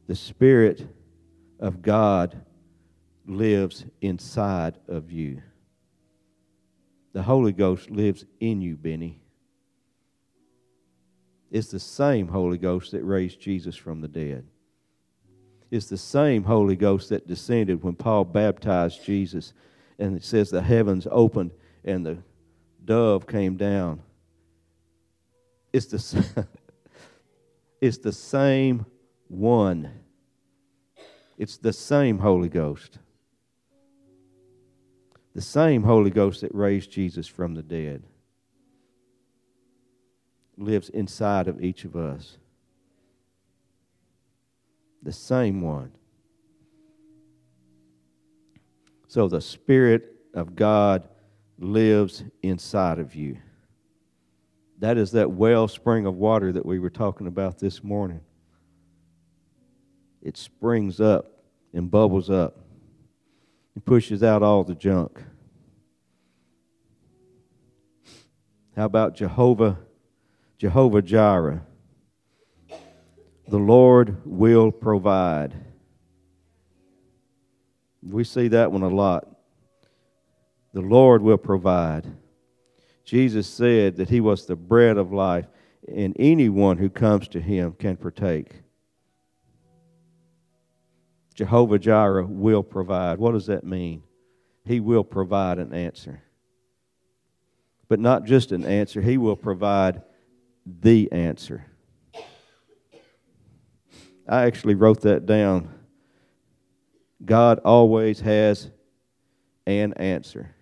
The 0.08 0.16
Spirit 0.16 0.88
of 1.60 1.82
God 1.82 2.42
lives 3.26 3.86
inside 4.02 4.78
of 4.88 5.12
you. 5.12 5.42
The 7.14 7.24
Holy 7.24 7.52
Ghost 7.52 7.92
lives 7.92 8.26
in 8.40 8.62
you, 8.62 8.76
Benny. 8.76 9.22
It's 11.52 11.68
the 11.68 11.80
same 11.80 12.30
Holy 12.30 12.58
Ghost 12.58 12.92
that 12.92 13.04
raised 13.04 13.40
Jesus 13.40 13.76
from 13.76 14.02
the 14.02 14.08
dead. 14.08 14.48
It's 15.70 15.88
the 15.88 15.98
same 15.98 16.44
Holy 16.44 16.76
Ghost 16.76 17.10
that 17.10 17.28
descended 17.28 17.84
when 17.84 17.96
Paul 17.96 18.26
baptized 18.26 19.06
Jesus. 19.06 19.54
And 20.00 20.16
it 20.16 20.24
says 20.24 20.50
the 20.50 20.62
heavens 20.62 21.08
opened 21.12 21.52
and 21.84 22.06
the 22.06 22.18
dove 22.84 23.28
came 23.28 23.58
down. 23.58 24.02
It's 25.74 25.86
the, 25.86 26.48
it's 27.82 27.98
the 27.98 28.14
same 28.14 28.86
one. 29.28 29.92
It's 31.38 31.58
the 31.58 31.74
same 31.74 32.20
Holy 32.20 32.50
Ghost. 32.50 33.00
The 35.34 35.42
same 35.42 35.84
Holy 35.84 36.12
Ghost 36.12 36.42
that 36.42 36.54
raised 36.54 36.92
Jesus 36.92 37.28
from 37.28 37.56
the 37.56 37.64
dead 37.64 38.04
lives 40.58 40.90
inside 40.90 41.48
of 41.48 41.64
each 41.64 41.86
of 41.86 41.96
us. 41.96 42.38
The 45.02 45.12
same 45.12 45.62
one. 45.62 45.92
So 49.08 49.28
the 49.28 49.42
Spirit 49.42 50.16
of 50.34 50.56
God 50.56 51.08
lives 51.58 52.24
inside 52.44 53.00
of 53.00 53.16
you. 53.16 53.38
That 54.82 54.98
is 54.98 55.12
that 55.12 55.32
wellspring 55.32 56.08
of 56.08 56.16
water 56.16 56.52
that 56.52 56.66
we 56.66 56.80
were 56.80 56.90
talking 56.90 57.28
about 57.28 57.60
this 57.60 57.84
morning. 57.84 58.22
It 60.24 60.38
springs 60.38 61.00
up 61.00 61.44
and 61.72 61.90
bubbles 61.90 62.32
up 62.32 62.66
and 63.76 63.86
pushes 63.86 64.24
out 64.24 64.42
all 64.42 64.64
the 64.64 64.74
junk. 64.74 65.22
How 68.76 68.86
about 68.86 69.16
Jehovah, 69.16 69.78
Jehovah 70.58 71.04
Jireh? 71.04 71.62
The 73.48 73.60
Lord 73.60 74.18
will 74.26 74.72
provide. 74.72 75.54
We 78.02 78.24
see 78.24 78.48
that 78.48 78.72
one 78.72 78.82
a 78.82 78.90
lot. 78.90 79.28
The 80.74 80.82
Lord 80.82 81.22
will 81.22 81.38
provide. 81.38 82.08
Jesus 83.04 83.48
said 83.48 83.98
that 83.98 84.10
He 84.10 84.22
was 84.22 84.46
the 84.46 84.56
bread 84.56 84.98
of 84.98 85.12
life, 85.12 85.48
and 85.88 86.16
anyone 86.20 86.78
who 86.78 86.90
comes 86.90 87.28
to 87.30 87.42
Him 87.42 87.74
can 87.74 87.98
partake. 87.98 88.62
Jehovah 91.34 91.80
Jireh 91.80 92.26
will 92.28 92.64
provide. 92.64 93.18
What 93.18 93.32
does 93.32 93.48
that 93.48 93.64
mean? 93.64 94.04
He 94.66 94.80
will 94.80 95.04
provide 95.04 95.58
an 95.58 95.74
answer. 95.74 96.22
But 97.88 98.00
not 98.00 98.26
just 98.26 98.52
an 98.52 98.64
answer, 98.64 99.02
He 99.02 99.18
will 99.18 99.36
provide 99.36 100.04
the 100.66 101.12
answer. 101.12 101.66
I 104.28 104.44
actually 104.44 104.76
wrote 104.76 105.02
that 105.02 105.26
down. 105.26 105.74
God 107.26 107.60
always 107.60 108.22
has 108.22 108.70
an 109.66 109.94
answer. 109.94 110.56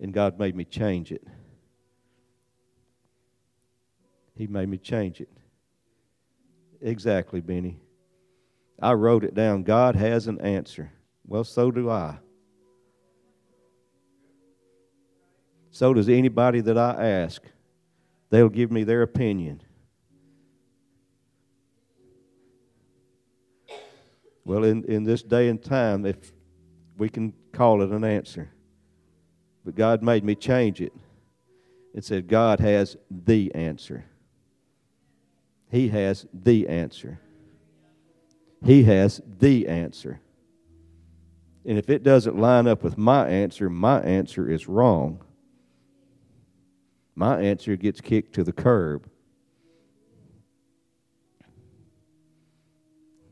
And 0.00 0.12
God 0.12 0.38
made 0.38 0.54
me 0.54 0.64
change 0.64 1.10
it. 1.12 1.26
He 4.38 4.46
made 4.46 4.68
me 4.68 4.78
change 4.78 5.20
it. 5.20 5.28
Exactly, 6.80 7.40
Benny. 7.40 7.80
I 8.80 8.92
wrote 8.92 9.24
it 9.24 9.34
down. 9.34 9.64
God 9.64 9.96
has 9.96 10.28
an 10.28 10.40
answer. 10.40 10.92
Well, 11.26 11.42
so 11.42 11.72
do 11.72 11.90
I. 11.90 12.18
So 15.72 15.92
does 15.92 16.08
anybody 16.08 16.60
that 16.60 16.78
I 16.78 17.04
ask. 17.04 17.42
They'll 18.30 18.48
give 18.48 18.70
me 18.70 18.84
their 18.84 19.02
opinion. 19.02 19.60
Well, 24.44 24.62
in, 24.62 24.84
in 24.84 25.02
this 25.02 25.24
day 25.24 25.48
and 25.48 25.60
time, 25.60 26.06
if 26.06 26.32
we 26.96 27.08
can 27.08 27.32
call 27.52 27.82
it 27.82 27.90
an 27.90 28.04
answer. 28.04 28.50
But 29.64 29.74
God 29.74 30.00
made 30.00 30.22
me 30.22 30.36
change 30.36 30.80
it 30.80 30.92
and 31.92 32.04
said, 32.04 32.28
God 32.28 32.60
has 32.60 32.96
the 33.10 33.52
answer. 33.54 34.04
He 35.70 35.88
has 35.88 36.26
the 36.32 36.68
answer. 36.68 37.20
He 38.64 38.84
has 38.84 39.20
the 39.38 39.68
answer. 39.68 40.20
And 41.64 41.78
if 41.78 41.90
it 41.90 42.02
doesn't 42.02 42.38
line 42.38 42.66
up 42.66 42.82
with 42.82 42.96
my 42.96 43.28
answer, 43.28 43.68
my 43.68 44.00
answer 44.00 44.48
is 44.50 44.66
wrong. 44.68 45.22
My 47.14 47.40
answer 47.40 47.76
gets 47.76 48.00
kicked 48.00 48.34
to 48.36 48.44
the 48.44 48.52
curb. 48.52 49.10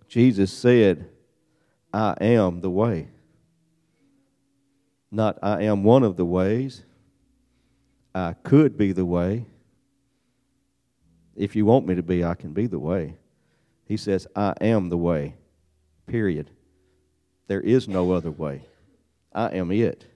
Jesus 0.09 0.53
said, 0.53 1.09
I 1.93 2.15
am 2.21 2.61
the 2.61 2.71
way. 2.71 3.09
Not, 5.11 5.39
I 5.43 5.63
am 5.63 5.83
one 5.83 6.03
of 6.03 6.17
the 6.17 6.25
ways. 6.25 6.83
I 8.15 8.35
could 8.35 8.77
be 8.77 8.93
the 8.93 9.05
way. 9.05 9.47
If 11.37 11.55
you 11.55 11.67
want 11.67 11.87
me 11.87 11.95
to 11.95 12.03
be, 12.03 12.25
I 12.25 12.35
can 12.35 12.53
be 12.53 12.67
the 12.67 12.79
way. 12.79 13.17
He 13.85 13.97
says, 13.97 14.27
I 14.35 14.55
am 14.61 14.89
the 14.89 14.97
way, 14.97 15.37
period. 16.07 16.51
There 17.47 17.61
is 17.61 17.87
no 17.87 18.13
other 18.13 18.31
way. 18.31 18.63
I 19.33 19.49
am 19.51 19.71
it. 19.71 20.07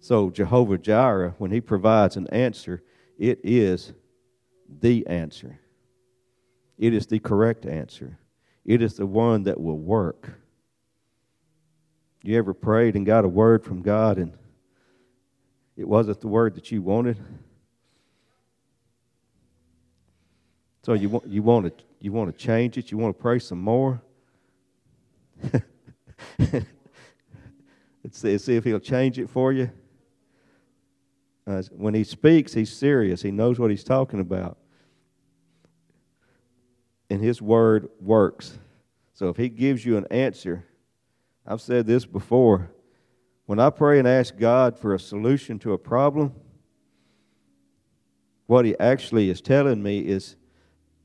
So, 0.00 0.30
Jehovah 0.30 0.78
Jireh, 0.78 1.34
when 1.38 1.50
he 1.50 1.60
provides 1.60 2.16
an 2.16 2.26
answer, 2.28 2.82
it 3.18 3.40
is 3.44 3.92
the 4.80 5.06
answer. 5.06 5.60
It 6.78 6.92
is 6.92 7.06
the 7.06 7.20
correct 7.20 7.66
answer. 7.66 8.18
It 8.64 8.82
is 8.82 8.94
the 8.94 9.06
one 9.06 9.44
that 9.44 9.60
will 9.60 9.78
work. 9.78 10.32
You 12.22 12.36
ever 12.38 12.54
prayed 12.54 12.96
and 12.96 13.04
got 13.04 13.24
a 13.24 13.28
word 13.28 13.62
from 13.62 13.82
God 13.82 14.18
and 14.18 14.32
it 15.76 15.86
wasn't 15.86 16.20
the 16.20 16.28
word 16.28 16.54
that 16.54 16.72
you 16.72 16.82
wanted? 16.82 17.18
So 20.84 20.92
you 20.92 21.08
want 21.08 21.26
you 21.26 21.42
want 21.42 21.64
to 21.78 21.84
you 21.98 22.12
want 22.12 22.30
to 22.30 22.36
change 22.36 22.76
it. 22.76 22.90
You 22.92 22.98
want 22.98 23.16
to 23.16 23.22
pray 23.22 23.38
some 23.38 23.58
more. 23.58 24.02
Let's 26.38 26.68
see, 28.12 28.36
see 28.36 28.56
if 28.56 28.64
he'll 28.64 28.78
change 28.78 29.18
it 29.18 29.30
for 29.30 29.50
you. 29.50 29.70
Uh, 31.46 31.62
when 31.72 31.94
he 31.94 32.04
speaks, 32.04 32.52
he's 32.52 32.70
serious. 32.70 33.22
He 33.22 33.30
knows 33.30 33.58
what 33.58 33.70
he's 33.70 33.82
talking 33.82 34.20
about, 34.20 34.58
and 37.08 37.22
his 37.22 37.40
word 37.40 37.88
works. 37.98 38.58
So 39.14 39.30
if 39.30 39.38
he 39.38 39.48
gives 39.48 39.86
you 39.86 39.96
an 39.96 40.06
answer, 40.10 40.66
I've 41.46 41.62
said 41.62 41.86
this 41.86 42.04
before. 42.04 42.70
When 43.46 43.58
I 43.58 43.70
pray 43.70 43.98
and 43.98 44.06
ask 44.06 44.36
God 44.36 44.78
for 44.78 44.92
a 44.92 44.98
solution 44.98 45.58
to 45.60 45.72
a 45.72 45.78
problem, 45.78 46.34
what 48.44 48.66
he 48.66 48.78
actually 48.78 49.30
is 49.30 49.40
telling 49.40 49.82
me 49.82 50.00
is 50.00 50.36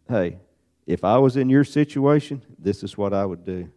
hey, 0.10 0.40
if 0.88 1.04
I 1.04 1.20
was 1.20 1.38
in 1.38 1.50
your 1.50 1.64
situation, 1.64 2.42
this 2.58 2.84
is 2.84 2.98
what 2.98 3.14
I 3.14 3.26
would 3.26 3.46
do. 3.46 3.72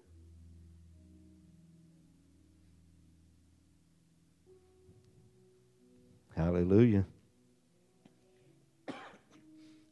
Hallelujah. 6.35 7.05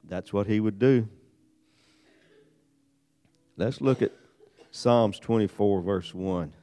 That's 0.03 0.33
what 0.33 0.46
he 0.46 0.59
would 0.59 0.79
do. 0.79 1.07
Let's 3.57 3.83
look 3.83 4.00
at 4.00 4.12
Psalms 4.70 5.18
24, 5.18 5.83
verse 5.83 6.14
1. 6.14 6.55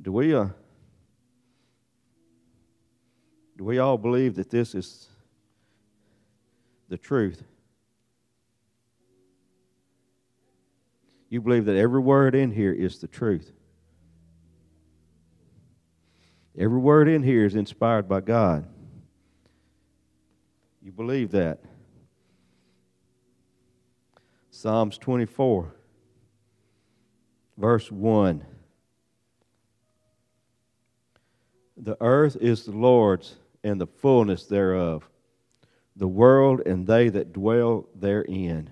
Do 0.00 0.12
we 0.12 0.32
uh, 0.32 0.46
do 3.58 3.64
we 3.64 3.80
all 3.80 3.98
believe 3.98 4.36
that 4.36 4.50
this 4.50 4.72
is 4.72 5.08
the 6.88 6.96
truth. 6.96 7.42
You 11.28 11.40
believe 11.40 11.66
that 11.66 11.76
every 11.76 12.00
word 12.00 12.36
in 12.36 12.52
here 12.52 12.72
is 12.72 13.00
the 13.00 13.08
truth. 13.08 13.52
Every 16.56 16.78
word 16.78 17.08
in 17.08 17.22
here 17.22 17.44
is 17.44 17.56
inspired 17.56 18.08
by 18.08 18.20
God. 18.20 18.66
You 20.80 20.92
believe 20.92 21.32
that. 21.32 21.58
Psalms 24.50 24.98
24, 24.98 25.74
verse 27.56 27.92
1. 27.92 28.44
The 31.76 31.96
earth 32.00 32.36
is 32.40 32.64
the 32.64 32.72
Lord's 32.72 33.36
and 33.68 33.80
the 33.80 33.86
fullness 33.86 34.46
thereof, 34.46 35.08
the 35.94 36.08
world 36.08 36.62
and 36.66 36.86
they 36.86 37.08
that 37.08 37.32
dwell 37.32 37.88
therein. 37.94 38.70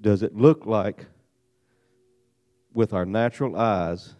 Does 0.00 0.22
it 0.22 0.36
look 0.36 0.66
like, 0.66 1.06
with 2.72 2.92
our 2.92 3.04
natural 3.04 3.56
eyes, 3.56 4.14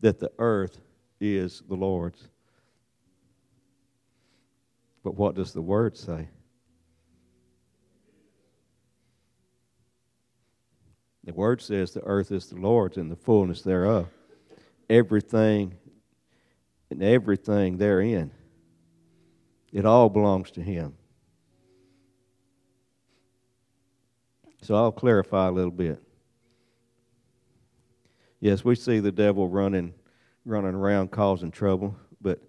that 0.00 0.20
the 0.20 0.30
earth 0.38 0.78
is 1.20 1.62
the 1.68 1.74
Lord's? 1.74 2.28
But 5.02 5.16
what 5.16 5.34
does 5.34 5.52
the 5.52 5.62
Word 5.62 5.96
say? 5.96 6.28
The 11.24 11.34
Word 11.34 11.60
says 11.60 11.90
the 11.90 12.04
earth 12.04 12.30
is 12.30 12.46
the 12.46 12.56
Lord's 12.56 12.96
and 12.96 13.10
the 13.10 13.16
fullness 13.16 13.62
thereof. 13.62 14.08
Everything 14.88 15.74
and 16.90 17.02
everything 17.02 17.76
therein. 17.78 18.30
It 19.72 19.84
all 19.84 20.08
belongs 20.08 20.50
to 20.52 20.62
Him. 20.62 20.94
So 24.62 24.74
I'll 24.74 24.92
clarify 24.92 25.48
a 25.48 25.52
little 25.52 25.70
bit. 25.70 26.02
Yes, 28.40 28.64
we 28.64 28.74
see 28.74 29.00
the 29.00 29.12
devil 29.12 29.48
running 29.48 29.94
running 30.44 30.74
around 30.74 31.10
causing 31.10 31.50
trouble, 31.50 31.96
but 32.20 32.40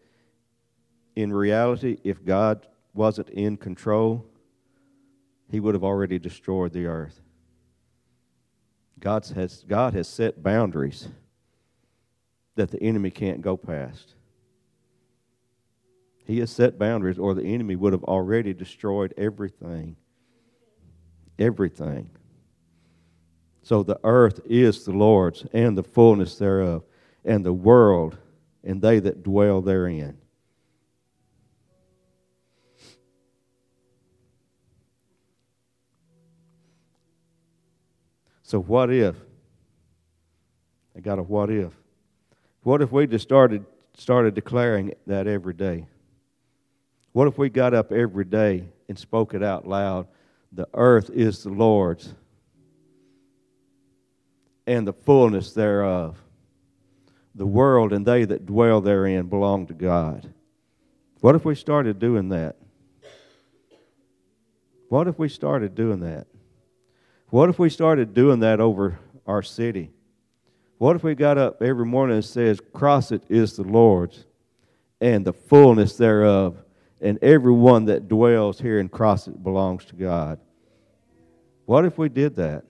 in 1.15 1.33
reality, 1.33 1.97
if 2.03 2.23
God 2.23 2.67
wasn't 2.93 3.29
in 3.31 3.57
control, 3.57 4.23
he 5.49 5.59
would 5.59 5.73
have 5.73 5.83
already 5.83 6.19
destroyed 6.19 6.73
the 6.73 6.85
earth. 6.85 7.19
God 8.99 9.25
has, 9.35 9.63
God 9.67 9.93
has 9.95 10.07
set 10.07 10.43
boundaries 10.43 11.07
that 12.55 12.69
the 12.69 12.81
enemy 12.81 13.09
can't 13.09 13.41
go 13.41 13.57
past. 13.57 14.13
He 16.27 16.39
has 16.39 16.51
set 16.51 16.77
boundaries, 16.77 17.17
or 17.17 17.33
the 17.33 17.45
enemy 17.45 17.75
would 17.75 17.93
have 17.93 18.03
already 18.03 18.53
destroyed 18.53 19.13
everything 19.17 19.95
everything. 21.39 22.09
So 23.63 23.83
the 23.83 23.99
earth 24.03 24.39
is 24.45 24.85
the 24.85 24.93
Lord's 24.93 25.45
and 25.53 25.77
the 25.77 25.83
fullness 25.83 26.37
thereof, 26.37 26.83
and 27.25 27.45
the 27.45 27.53
world 27.53 28.17
and 28.63 28.81
they 28.81 28.99
that 28.99 29.23
dwell 29.23 29.61
therein. 29.61 30.17
So 38.43 38.61
what 38.61 38.91
if? 38.91 39.15
I 40.95 41.01
got 41.01 41.19
a 41.19 41.23
what 41.23 41.49
if. 41.49 41.73
What 42.63 42.81
if 42.81 42.91
we 42.91 43.05
just 43.07 43.23
started 43.23 43.65
started 43.93 44.33
declaring 44.33 44.93
that 45.05 45.27
every 45.27 45.53
day? 45.53 45.85
What 47.17 47.27
if 47.27 47.39
we 47.39 47.49
got 47.49 47.73
up 47.73 47.91
every 47.91 48.25
day 48.25 48.65
and 48.87 48.95
spoke 48.95 49.33
it 49.33 49.41
out 49.41 49.67
loud 49.67 50.05
the 50.51 50.67
earth 50.75 51.09
is 51.09 51.41
the 51.41 51.49
Lord's 51.49 52.13
and 54.67 54.87
the 54.87 54.93
fullness 54.93 55.51
thereof. 55.51 56.21
The 57.33 57.47
world 57.47 57.91
and 57.91 58.05
they 58.05 58.25
that 58.25 58.45
dwell 58.45 58.81
therein 58.81 59.29
belong 59.29 59.65
to 59.65 59.73
God. 59.73 60.31
What 61.21 61.33
if 61.33 61.43
we 61.43 61.55
started 61.55 61.97
doing 61.97 62.29
that? 62.29 62.55
What 64.89 65.07
if 65.07 65.17
we 65.17 65.27
started 65.27 65.73
doing 65.73 66.01
that? 66.01 66.27
What 67.29 67.49
if 67.49 67.57
we 67.57 67.71
started 67.71 68.13
doing 68.13 68.41
that 68.41 68.59
over 68.59 68.99
our 69.25 69.41
city? 69.41 69.89
What 70.77 70.95
if 70.95 71.03
we 71.03 71.15
got 71.15 71.39
up 71.39 71.63
every 71.63 71.87
morning 71.87 72.17
and 72.17 72.25
says, 72.25 72.61
Crossett 72.73 73.23
is 73.27 73.55
the 73.55 73.63
Lord's 73.63 74.23
and 75.01 75.25
the 75.25 75.33
fullness 75.33 75.97
thereof, 75.97 76.57
and 77.01 77.21
everyone 77.23 77.85
that 77.85 78.07
dwells 78.07 78.59
here 78.59 78.79
in 78.79 78.89
Crossett 78.89 79.43
belongs 79.43 79.85
to 79.85 79.95
God. 79.95 80.39
What 81.65 81.85
if 81.85 81.97
we 81.97 82.09
did 82.09 82.35
that? 82.37 82.63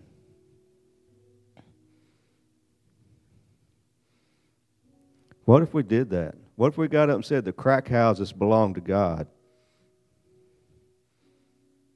What 5.45 5.63
if 5.63 5.73
we 5.73 5.83
did 5.83 6.09
that? 6.09 6.35
What 6.55 6.69
if 6.69 6.77
we 6.77 6.87
got 6.87 7.09
up 7.09 7.15
and 7.15 7.25
said 7.25 7.45
the 7.45 7.53
crack 7.53 7.87
houses 7.87 8.33
belong 8.33 8.73
to 8.73 8.81
God? 8.81 9.27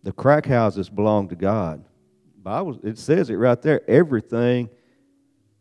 The 0.04 0.12
crack 0.12 0.46
houses 0.46 0.90
belong 0.90 1.28
to 1.30 1.36
God. 1.36 1.84
Bible 2.42 2.80
it 2.84 2.98
says 2.98 3.30
it 3.30 3.36
right 3.36 3.62
there. 3.62 3.88
Everything 3.90 4.70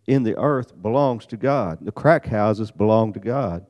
in 0.07 0.23
the 0.23 0.37
earth 0.39 0.81
belongs 0.81 1.27
to 1.27 1.37
God. 1.37 1.79
The 1.81 1.93
crack 1.93 2.27
houses 2.27 2.71
belong 2.71 3.13
to 3.15 3.21
God. 3.21 3.67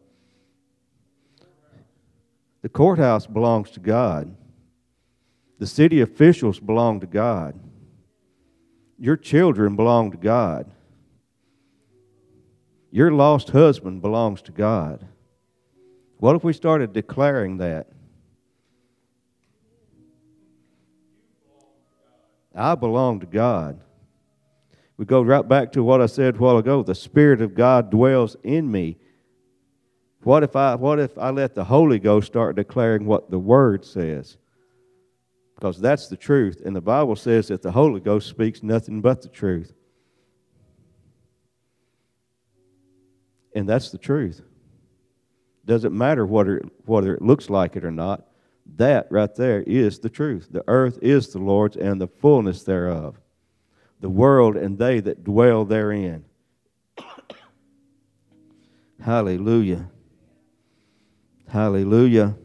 The 2.63 2.69
courthouse 2.69 3.27
belongs 3.27 3.71
to 3.73 3.81
God. 3.81 4.35
The 5.59 5.67
city 5.67 6.01
officials 6.01 6.61
belong 6.61 7.01
to 7.01 7.07
God. 7.07 7.59
Your 8.99 9.17
children 9.17 9.77
belong 9.77 10.11
to 10.11 10.17
God. 10.17 10.71
Your 12.91 13.11
lost 13.13 13.51
husband 13.51 14.03
belongs 14.03 14.43
to 14.43 14.53
God. 14.53 15.07
What 16.19 16.37
if 16.37 16.45
we 16.45 16.53
started 16.53 16.93
declaring 16.93 17.59
that? 17.59 17.89
I 22.55 22.75
belong 22.75 23.21
to 23.21 23.27
God. 23.27 23.81
We 24.99 25.07
go 25.07 25.23
right 25.23 25.47
back 25.47 25.73
to 25.73 25.83
what 25.83 26.03
I 26.03 26.07
said 26.07 26.37
a 26.37 26.39
while 26.39 26.59
ago. 26.59 26.83
The 26.83 26.95
Spirit 26.95 27.41
of 27.41 27.55
God 27.55 27.91
dwells 27.91 28.37
in 28.43 28.71
me. 28.71 28.99
What 30.23 30.43
if 30.43 30.55
I 30.55 30.75
what 30.75 30.99
if 30.99 31.17
I 31.17 31.31
let 31.31 31.55
the 31.55 31.65
Holy 31.65 31.99
Ghost 31.99 32.27
start 32.27 32.57
declaring 32.57 33.07
what 33.07 33.31
the 33.31 33.39
Word 33.39 33.85
says? 33.85 34.37
Because 35.55 35.81
that's 35.81 36.09
the 36.09 36.17
truth. 36.17 36.63
And 36.65 36.75
the 36.75 36.81
Bible 36.81 37.17
says 37.17 37.49
that 37.49 37.63
the 37.63 37.73
Holy 37.73 38.01
Ghost 38.01 38.29
speaks 38.29 38.63
nothing 38.63 39.01
but 39.01 39.23
the 39.23 39.29
truth. 39.29 39.75
And 43.55 43.69
that's 43.69 43.91
the 43.91 43.99
truth. 43.99 44.43
Doesn't 45.67 45.97
matter 45.97 46.25
whether, 46.25 46.63
whether 46.87 47.15
it 47.15 47.23
looks 47.23 47.51
like 47.51 47.77
it 47.77 47.85
or 47.85 47.91
not. 47.91 48.27
That 48.77 49.07
right 49.11 49.35
there 49.35 49.63
is 49.63 49.99
the 49.99 50.09
truth. 50.09 50.49
The 50.51 50.65
earth 50.67 50.99
is 51.03 51.29
the 51.29 51.39
Lord's 51.39 51.77
and 51.77 52.01
the 52.01 52.07
fullness 52.07 52.63
thereof, 52.63 53.21
the 54.01 54.09
world 54.09 54.57
and 54.57 54.79
they 54.79 55.01
that 55.01 55.25
dwell 55.25 55.65
therein. 55.65 56.25
Hallelujah. 59.05 59.91
Hallelujah. 61.51 62.37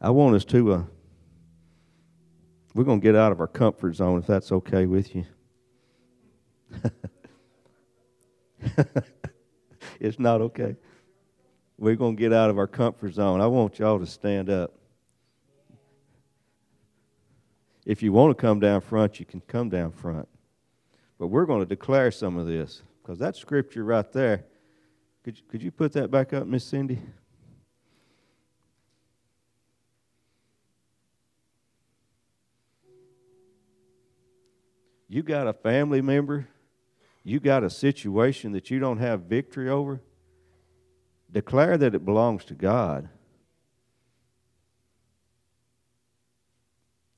I 0.00 0.10
want 0.10 0.36
us 0.36 0.44
to, 0.46 0.72
uh, 0.72 0.82
we're 2.74 2.84
going 2.84 3.00
to 3.00 3.04
get 3.04 3.16
out 3.16 3.32
of 3.32 3.40
our 3.40 3.46
comfort 3.46 3.94
zone 3.94 4.18
if 4.18 4.26
that's 4.26 4.52
okay 4.52 4.86
with 4.86 5.14
you. 5.14 5.24
it's 10.00 10.18
not 10.18 10.40
okay 10.40 10.76
we're 11.78 11.96
going 11.96 12.16
to 12.16 12.20
get 12.20 12.32
out 12.32 12.50
of 12.50 12.58
our 12.58 12.66
comfort 12.66 13.12
zone. 13.12 13.40
I 13.40 13.46
want 13.46 13.78
y'all 13.78 13.98
to 13.98 14.06
stand 14.06 14.48
up. 14.48 14.72
If 17.84 18.02
you 18.02 18.12
want 18.12 18.36
to 18.36 18.40
come 18.40 18.58
down 18.60 18.80
front, 18.80 19.20
you 19.20 19.26
can 19.26 19.40
come 19.42 19.68
down 19.68 19.92
front. 19.92 20.28
But 21.18 21.28
we're 21.28 21.46
going 21.46 21.60
to 21.60 21.66
declare 21.66 22.10
some 22.10 22.36
of 22.36 22.46
this 22.46 22.82
because 23.02 23.18
that 23.18 23.36
scripture 23.36 23.84
right 23.84 24.10
there. 24.12 24.44
Could 25.26 25.38
you, 25.38 25.44
could 25.48 25.62
you 25.64 25.72
put 25.72 25.92
that 25.94 26.08
back 26.08 26.32
up, 26.32 26.46
Miss 26.46 26.64
Cindy? 26.64 27.00
You 35.08 35.24
got 35.24 35.48
a 35.48 35.52
family 35.52 36.00
member, 36.00 36.46
you 37.24 37.40
got 37.40 37.64
a 37.64 37.70
situation 37.70 38.52
that 38.52 38.70
you 38.70 38.78
don't 38.78 38.98
have 38.98 39.22
victory 39.22 39.68
over 39.68 40.00
Declare 41.32 41.78
that 41.78 41.94
it 41.94 42.04
belongs 42.04 42.44
to 42.44 42.54
God. 42.54 43.08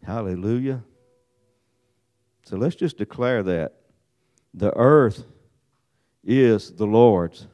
Hallelujah. 0.02 0.82
So 2.44 2.56
let's 2.56 2.74
just 2.74 2.96
declare 2.96 3.42
that. 3.42 3.74
The 4.54 4.74
earth 4.74 5.24
is 6.24 6.72
the 6.72 6.86
Lord's 6.86 7.46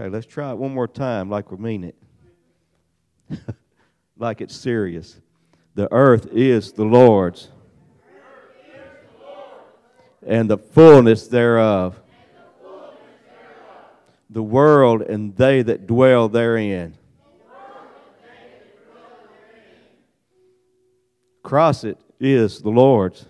Okay, 0.00 0.08
let's 0.08 0.26
try 0.26 0.50
it 0.50 0.56
one 0.56 0.72
more 0.72 0.88
time 0.88 1.28
like 1.28 1.52
we 1.52 1.58
mean 1.58 1.84
it. 1.84 1.94
like 4.16 4.40
it's 4.40 4.56
serious. 4.56 5.20
The 5.74 5.92
earth 5.92 6.26
is 6.32 6.72
the 6.72 6.86
Lord's, 6.86 7.48
and 10.26 10.48
the 10.48 10.56
fullness 10.56 11.28
thereof, 11.28 12.00
the 14.30 14.42
world 14.42 15.02
and 15.02 15.36
they 15.36 15.60
that 15.60 15.86
dwell 15.86 16.30
therein. 16.30 16.96
Crossett 21.42 21.98
is 22.18 22.62
the 22.62 22.70
Lord's. 22.70 23.26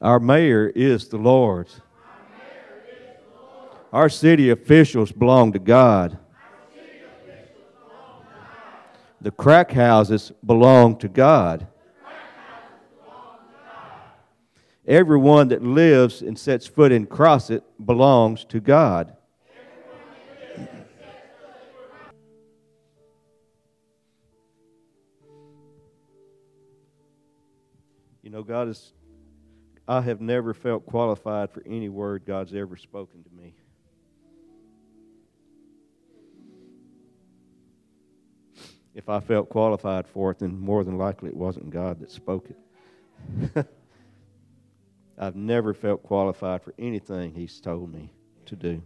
Our 0.00 0.18
mayor 0.18 0.72
is 0.74 1.06
the 1.06 1.18
Lord's. 1.18 1.80
Our 3.92 4.08
city 4.08 4.50
officials 4.50 5.10
belong 5.10 5.52
to 5.52 5.58
God. 5.58 6.18
The 9.20 9.32
crack 9.32 9.72
houses 9.72 10.32
belong 10.44 10.96
to 10.98 11.08
God. 11.08 11.66
Everyone 14.86 15.48
that 15.48 15.62
lives 15.62 16.22
and 16.22 16.38
sets 16.38 16.66
foot 16.66 16.90
in 16.92 17.06
Crossett 17.06 17.64
belongs 17.84 18.44
to 18.46 18.60
God. 18.60 19.16
You 28.22 28.30
know, 28.30 28.42
God 28.44 28.68
is, 28.68 28.92
I 29.88 30.00
have 30.00 30.20
never 30.20 30.54
felt 30.54 30.86
qualified 30.86 31.50
for 31.50 31.64
any 31.66 31.88
word 31.88 32.22
God's 32.24 32.54
ever 32.54 32.76
spoken 32.76 33.24
to 33.24 33.30
me. 33.30 33.54
If 38.94 39.08
I 39.08 39.20
felt 39.20 39.48
qualified 39.48 40.06
for 40.06 40.30
it, 40.30 40.40
then 40.40 40.58
more 40.58 40.84
than 40.84 40.98
likely 40.98 41.28
it 41.30 41.36
wasn't 41.36 41.70
God 41.70 42.00
that 42.00 42.10
spoke 42.10 42.50
it. 42.50 43.66
I've 45.18 45.36
never 45.36 45.74
felt 45.74 46.02
qualified 46.02 46.62
for 46.62 46.74
anything 46.78 47.34
He's 47.34 47.60
told 47.60 47.92
me 47.92 48.12
to 48.46 48.56
do. 48.56 48.82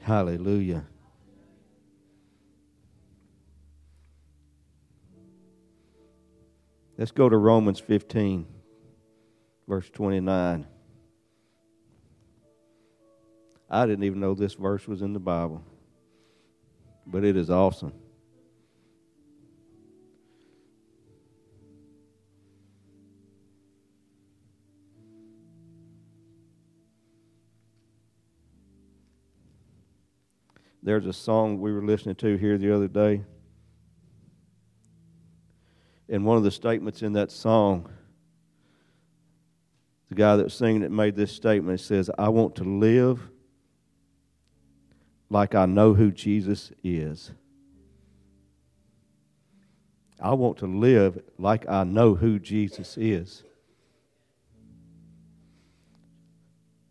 Hallelujah. 0.00 0.86
Let's 6.96 7.12
go 7.12 7.28
to 7.28 7.36
Romans 7.36 7.80
15, 7.80 8.46
verse 9.66 9.88
29. 9.90 10.66
I 13.70 13.86
didn't 13.86 14.04
even 14.04 14.20
know 14.20 14.34
this 14.34 14.54
verse 14.54 14.86
was 14.86 15.00
in 15.00 15.12
the 15.12 15.18
Bible, 15.18 15.64
but 17.06 17.24
it 17.24 17.36
is 17.36 17.50
awesome. 17.50 17.92
There's 30.82 31.06
a 31.06 31.12
song 31.12 31.60
we 31.60 31.72
were 31.72 31.84
listening 31.84 32.14
to 32.16 32.36
here 32.36 32.56
the 32.56 32.74
other 32.74 32.88
day. 32.88 33.22
And 36.08 36.24
one 36.24 36.36
of 36.36 36.42
the 36.42 36.50
statements 36.50 37.02
in 37.02 37.12
that 37.12 37.30
song, 37.30 37.88
the 40.08 40.14
guy 40.14 40.36
that 40.36 40.42
was 40.42 40.54
singing 40.54 40.82
it 40.82 40.90
made 40.90 41.14
this 41.14 41.32
statement. 41.32 41.80
It 41.80 41.84
says, 41.84 42.10
I 42.18 42.30
want 42.30 42.56
to 42.56 42.64
live 42.64 43.29
like 45.30 45.54
I 45.54 45.64
know 45.66 45.94
who 45.94 46.10
Jesus 46.10 46.72
is. 46.82 47.30
I 50.20 50.34
want 50.34 50.58
to 50.58 50.66
live 50.66 51.22
like 51.38 51.66
I 51.68 51.84
know 51.84 52.14
who 52.14 52.38
Jesus 52.38 52.98
is. 52.98 53.44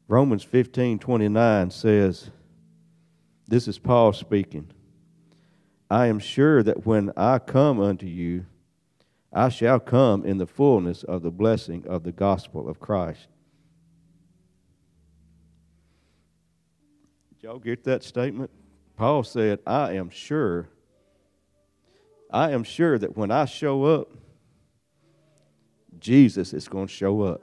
Romans 0.07 0.43
15 0.43 0.97
29 0.97 1.69
says, 1.69 2.31
This 3.47 3.67
is 3.67 3.77
Paul 3.77 4.13
speaking. 4.13 4.71
I 5.91 6.07
am 6.07 6.17
sure 6.17 6.63
that 6.63 6.85
when 6.85 7.11
I 7.15 7.37
come 7.37 7.79
unto 7.79 8.07
you, 8.07 8.45
I 9.31 9.49
shall 9.49 9.79
come 9.79 10.25
in 10.25 10.39
the 10.39 10.47
fullness 10.47 11.03
of 11.03 11.21
the 11.21 11.29
blessing 11.29 11.85
of 11.87 12.03
the 12.03 12.11
gospel 12.11 12.67
of 12.67 12.79
Christ. 12.79 13.27
Y'all 17.41 17.59
get 17.59 17.83
that 17.85 18.03
statement? 18.03 18.51
Paul 18.95 19.23
said, 19.23 19.59
I 19.65 19.93
am 19.93 20.09
sure. 20.09 20.69
I 22.31 22.51
am 22.51 22.63
sure 22.63 22.97
that 22.97 23.17
when 23.17 23.31
I 23.31 23.45
show 23.45 23.85
up, 23.85 24.09
Jesus 25.99 26.53
is 26.53 26.67
going 26.67 26.87
to 26.87 26.93
show 26.93 27.21
up. 27.21 27.41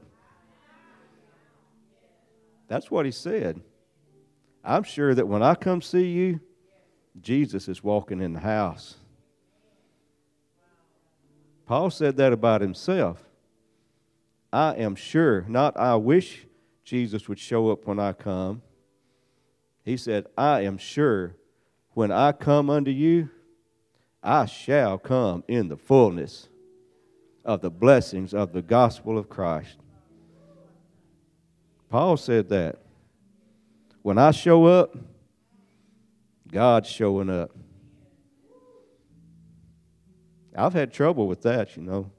That's 2.69 2.91
what 2.91 3.07
he 3.07 3.13
said. 3.13 3.61
I'm 4.65 4.83
sure 4.83 5.15
that 5.15 5.29
when 5.29 5.43
I 5.43 5.55
come 5.55 5.81
see 5.81 6.11
you, 6.11 6.41
Jesus 7.21 7.69
is 7.69 7.83
walking 7.83 8.21
in 8.21 8.33
the 8.33 8.41
house. 8.41 8.97
Paul 11.67 11.91
said 11.91 12.17
that 12.17 12.33
about 12.33 12.61
himself. 12.61 13.23
I 14.53 14.75
am 14.75 14.95
sure, 14.95 15.45
not 15.49 15.77
I 15.77 15.97
wish 15.97 16.47
Jesus 16.85 17.29
would 17.29 17.39
show 17.39 17.71
up 17.71 17.87
when 17.87 17.99
I 17.99 18.13
come. 18.13 18.63
He 19.87 19.97
said, 19.97 20.27
I 20.37 20.63
am 20.63 20.79
sure 20.79 21.37
when 21.95 22.11
I 22.11 22.33
come 22.33 22.69
unto 22.69 22.91
you, 22.91 23.31
I 24.21 24.45
shall 24.45 24.99
come 24.99 25.45
in 25.47 25.69
the 25.69 25.77
fullness 25.77 26.49
of 27.45 27.61
the 27.61 27.71
blessings 27.71 28.35
of 28.35 28.53
the 28.53 28.63
gospel 28.63 29.17
of 29.17 29.29
Christ. 29.29 29.77
Paul 31.89 32.17
said 32.17 32.49
that. 32.49 32.81
When 34.03 34.19
I 34.19 34.33
show 34.33 34.67
up, 34.67 34.97
God's 36.51 36.89
showing 36.89 37.31
up. 37.31 37.53
I've 40.57 40.73
had 40.73 40.93
trouble 40.93 41.29
with 41.29 41.43
that, 41.43 41.77
you 41.77 41.83
know. 41.83 42.11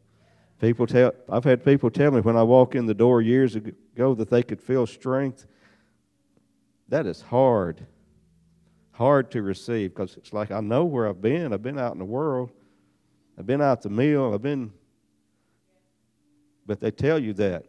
People 0.62 0.88
tell 0.88 1.14
I've 1.30 1.44
had 1.44 1.66
people 1.66 1.90
tell 1.90 2.12
me 2.12 2.22
when 2.22 2.38
I 2.38 2.44
walk 2.44 2.76
in 2.76 2.86
the 2.86 2.94
door 2.94 3.22
years 3.22 3.56
ago 3.56 4.16
that 4.16 4.30
they 4.30 4.42
could 4.42 4.62
feel 4.62 4.88
strength. 4.88 5.46
That 6.90 7.06
is 7.06 7.22
hard. 7.22 7.86
Hard 8.92 9.32
to 9.32 9.42
receive 9.42 9.94
because 9.94 10.18
it's 10.18 10.34
like 10.34 10.52
I 10.52 10.60
know 10.60 10.86
where 10.86 11.08
I've 11.08 11.22
been. 11.22 11.54
I've 11.54 11.62
been 11.62 11.80
out 11.80 11.94
in 11.94 12.00
the 12.00 12.06
world. 12.06 12.52
I've 13.38 13.46
been 13.46 13.62
out 13.62 13.82
the 13.82 13.90
meal. 13.90 14.34
I've 14.34 14.42
been 14.42 14.72
but 16.68 16.82
they 16.82 16.92
tell 16.92 17.18
you 17.18 17.34
that. 17.34 17.66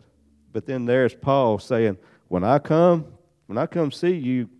But 0.52 0.66
then 0.66 0.84
there's 0.84 1.14
Paul 1.14 1.58
saying, 1.60 1.96
When 2.26 2.42
I 2.42 2.58
come, 2.58 3.06
when 3.46 3.56
I 3.56 3.66
come 3.66 3.92
see 3.92 4.14
you, 4.14 4.50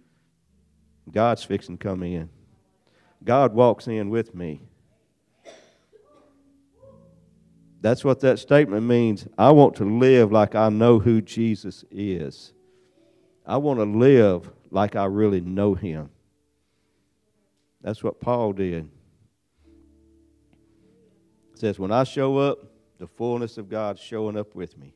God's 1.11 1.43
fixing 1.43 1.77
to 1.77 1.83
come 1.83 2.03
in. 2.05 2.31
God 3.25 3.53
walks 3.53 3.89
in 3.89 4.09
with 4.09 4.35
me. 4.35 4.63
That's 7.81 8.05
what 8.05 8.21
that 8.21 8.39
statement 8.39 8.85
means. 8.85 9.27
I 9.37 9.51
want 9.51 9.77
to 9.77 9.85
live 9.85 10.33
like 10.33 10.55
I 10.55 10.69
know 10.69 10.99
who 10.99 11.21
Jesus 11.21 11.85
is. 11.91 12.53
I 13.49 13.57
want 13.57 13.79
to 13.79 13.85
live 13.85 14.51
like 14.71 14.95
I 14.95 15.07
really 15.07 15.41
know 15.41 15.73
him. 15.73 16.11
That's 17.81 18.05
what 18.05 18.21
Paul 18.21 18.53
did. 18.53 18.91
Says, 21.55 21.79
When 21.79 21.91
I 21.91 22.05
show 22.05 22.37
up, 22.37 22.59
the 22.99 23.07
fullness 23.07 23.57
of 23.57 23.71
God's 23.71 24.01
showing 24.01 24.37
up 24.37 24.55
with 24.55 24.77
me. 24.77 24.93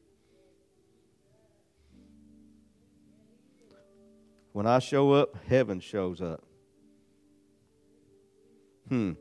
When 4.53 4.67
I 4.67 4.81
show 4.81 5.13
up, 5.13 5.35
heaven 5.49 5.81
shows 5.81 6.21
up. 6.21 6.45
Hmm. 8.89 9.13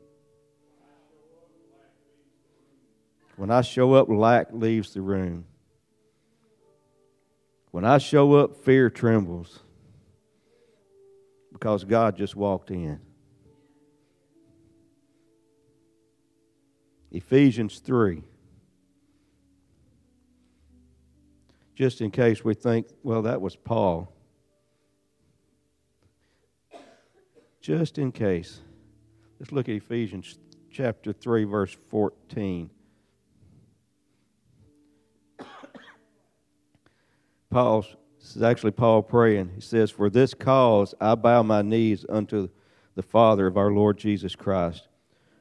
When 3.36 3.50
I 3.50 3.62
show 3.62 3.94
up, 3.94 4.10
lack 4.10 4.52
leaves 4.52 4.92
the 4.92 5.00
room. 5.00 5.46
When 7.72 7.86
I 7.86 7.98
show 7.98 8.34
up, 8.34 8.54
fear 8.64 8.90
trembles 8.90 9.60
because 11.52 11.84
God 11.84 12.16
just 12.16 12.36
walked 12.36 12.70
in. 12.70 13.00
Ephesians 17.10 17.78
3. 17.78 18.22
Just 21.74 22.02
in 22.02 22.10
case 22.10 22.44
we 22.44 22.52
think, 22.52 22.88
well, 23.02 23.22
that 23.22 23.40
was 23.40 23.56
Paul. 23.56 24.12
Just 27.62 27.96
in 27.96 28.12
case. 28.12 28.60
Let's 29.40 29.50
look 29.50 29.70
at 29.70 29.74
Ephesians 29.76 30.38
chapter 30.70 31.12
3, 31.12 31.44
verse 31.44 31.74
14. 31.88 32.68
Paul, 37.52 37.84
this 38.18 38.34
is 38.34 38.42
actually 38.42 38.70
Paul 38.70 39.02
praying. 39.02 39.50
He 39.54 39.60
says, 39.60 39.90
For 39.90 40.08
this 40.08 40.32
cause 40.32 40.94
I 40.98 41.14
bow 41.16 41.42
my 41.42 41.60
knees 41.60 42.06
unto 42.08 42.48
the 42.94 43.02
Father 43.02 43.46
of 43.46 43.58
our 43.58 43.70
Lord 43.70 43.98
Jesus 43.98 44.34
Christ, 44.34 44.88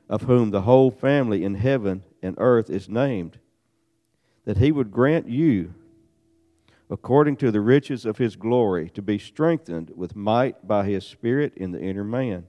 of 0.10 0.24
whom 0.24 0.52
the 0.52 0.63
whole 0.63 0.91
family 0.91 1.45
in 1.45 1.56
heaven 1.56 2.04
and 2.21 2.36
earth 2.38 2.69
is 2.69 2.89
named, 2.89 3.39
that 4.43 4.58
he 4.58 4.74
would 4.74 4.91
grant 4.91 5.30
you, 5.30 5.74
according 6.89 7.38
to 7.38 7.50
the 7.50 7.62
riches 7.62 8.06
of 8.06 8.17
his 8.17 8.36
glory, 8.36 8.89
to 8.89 9.02
be 9.02 9.17
strengthened 9.17 9.93
with 9.95 10.13
might 10.13 10.67
by 10.67 10.86
his 10.86 11.06
Spirit 11.06 11.54
in 11.56 11.71
the 11.71 11.80
inner 11.80 12.04
man, 12.04 12.45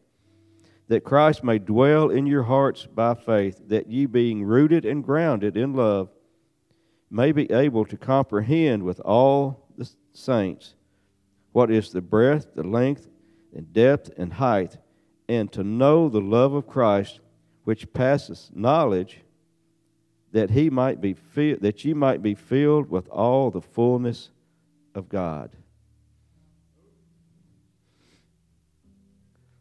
that 0.88 1.04
Christ 1.04 1.44
may 1.44 1.60
dwell 1.60 2.10
in 2.10 2.26
your 2.26 2.42
hearts 2.42 2.86
by 2.92 3.14
faith, 3.14 3.60
that 3.68 3.86
ye, 3.86 4.06
being 4.06 4.42
rooted 4.42 4.84
and 4.84 5.04
grounded 5.04 5.56
in 5.56 5.72
love, 5.72 6.08
may 7.12 7.30
be 7.30 7.52
able 7.52 7.84
to 7.84 7.96
comprehend 7.98 8.82
with 8.82 8.98
all 9.00 9.68
the 9.76 9.88
saints 10.14 10.74
what 11.52 11.70
is 11.70 11.90
the 11.90 12.00
breadth, 12.00 12.54
the 12.54 12.62
length, 12.62 13.06
and 13.54 13.70
depth, 13.74 14.10
and 14.16 14.32
height, 14.32 14.78
and 15.28 15.52
to 15.52 15.62
know 15.62 16.08
the 16.08 16.22
love 16.22 16.54
of 16.54 16.66
Christ, 16.66 17.20
which 17.64 17.92
passeth 17.92 18.50
knowledge, 18.54 19.20
that 20.32 20.48
he 20.48 20.70
might 20.70 21.02
be 21.02 21.12
fi- 21.12 21.56
that 21.56 21.84
ye 21.84 21.92
might 21.92 22.22
be 22.22 22.34
filled 22.34 22.88
with 22.88 23.06
all 23.10 23.50
the 23.50 23.60
fullness 23.60 24.30
of 24.94 25.10
God. 25.10 25.50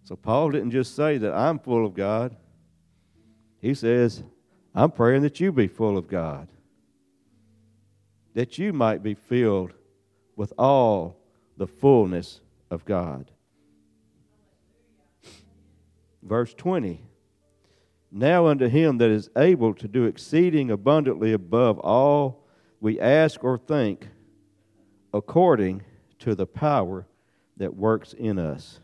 So 0.06 0.16
Paul 0.16 0.52
didn't 0.52 0.72
just 0.72 0.96
say 0.96 1.18
that 1.18 1.34
I'm 1.34 1.60
full 1.60 1.86
of 1.86 1.94
God. 1.94 2.38
He 3.60 3.74
says, 3.74 4.24
I'm 4.74 4.92
praying 4.92 5.24
that 5.24 5.42
you 5.42 5.52
be 5.52 5.68
full 5.68 5.98
of 5.98 6.08
God 6.08 6.48
that 8.34 8.58
you 8.58 8.74
might 8.74 9.04
be 9.04 9.14
filled 9.14 9.74
with 10.36 10.54
all 10.58 11.18
the 11.58 11.68
fullness 11.68 12.42
of 12.70 12.86
God. 12.86 13.30
Verse 16.24 16.54
20 16.54 17.02
Now 18.12 18.48
unto 18.48 18.68
him 18.68 18.98
that 19.00 19.10
is 19.10 19.30
able 19.36 19.74
to 19.76 19.88
do 19.88 20.06
exceeding 20.06 20.72
abundantly 20.72 21.34
above 21.34 21.80
all 21.80 22.48
we 22.80 23.00
ask 23.00 23.44
or 23.44 23.58
think, 23.58 24.08
according 25.14 25.84
to 26.20 26.36
the 26.36 26.48
power 26.48 27.06
that 27.58 27.76
works 27.76 28.14
in 28.14 28.40
us. 28.40 28.80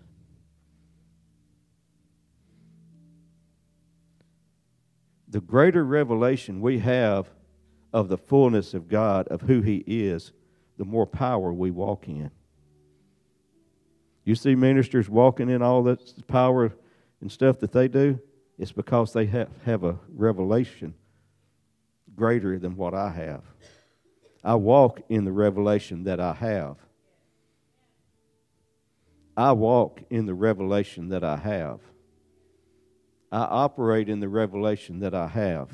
The 5.30 5.42
greater 5.42 5.84
revelation 5.84 6.62
we 6.62 6.80
have 6.80 7.28
of 7.98 8.10
the 8.10 8.18
fullness 8.18 8.76
of 8.76 8.88
God, 8.88 9.28
of 9.30 9.42
who 9.42 9.62
He 9.62 9.84
is, 9.88 10.32
the 10.78 10.86
more 10.86 11.08
power 11.08 11.52
we 11.52 11.72
walk 11.72 12.08
in. 12.08 12.30
You 14.24 14.36
see 14.36 14.54
ministers 14.54 15.10
walking 15.10 15.50
in 15.50 15.64
all 15.64 15.82
that 15.84 16.28
power 16.28 16.72
and 17.22 17.32
stuff 17.32 17.60
that 17.62 17.72
they 17.72 17.88
do, 17.88 18.20
it's 18.60 18.72
because 18.72 19.14
they 19.14 19.26
have, 19.26 19.50
have 19.66 19.84
a 19.84 19.98
revelation 20.14 20.94
greater 22.16 22.60
than 22.60 22.76
what 22.76 22.94
I 22.94 23.10
have. 23.10 23.42
I 24.44 24.54
walk 24.54 25.02
in 25.10 25.26
the 25.26 25.32
revelation 25.32 26.04
that 26.04 26.20
I 26.20 26.34
have. 26.34 26.78
I 29.36 29.54
walk 29.54 30.04
in 30.12 30.28
the 30.28 30.36
revelation 30.36 31.10
that 31.10 31.24
I 31.24 31.38
have. 31.38 31.80
I 33.32 33.40
operate 33.40 34.08
in 34.08 34.20
the 34.20 34.30
revelation 34.30 35.00
that 35.00 35.16
I 35.16 35.26
have 35.30 35.72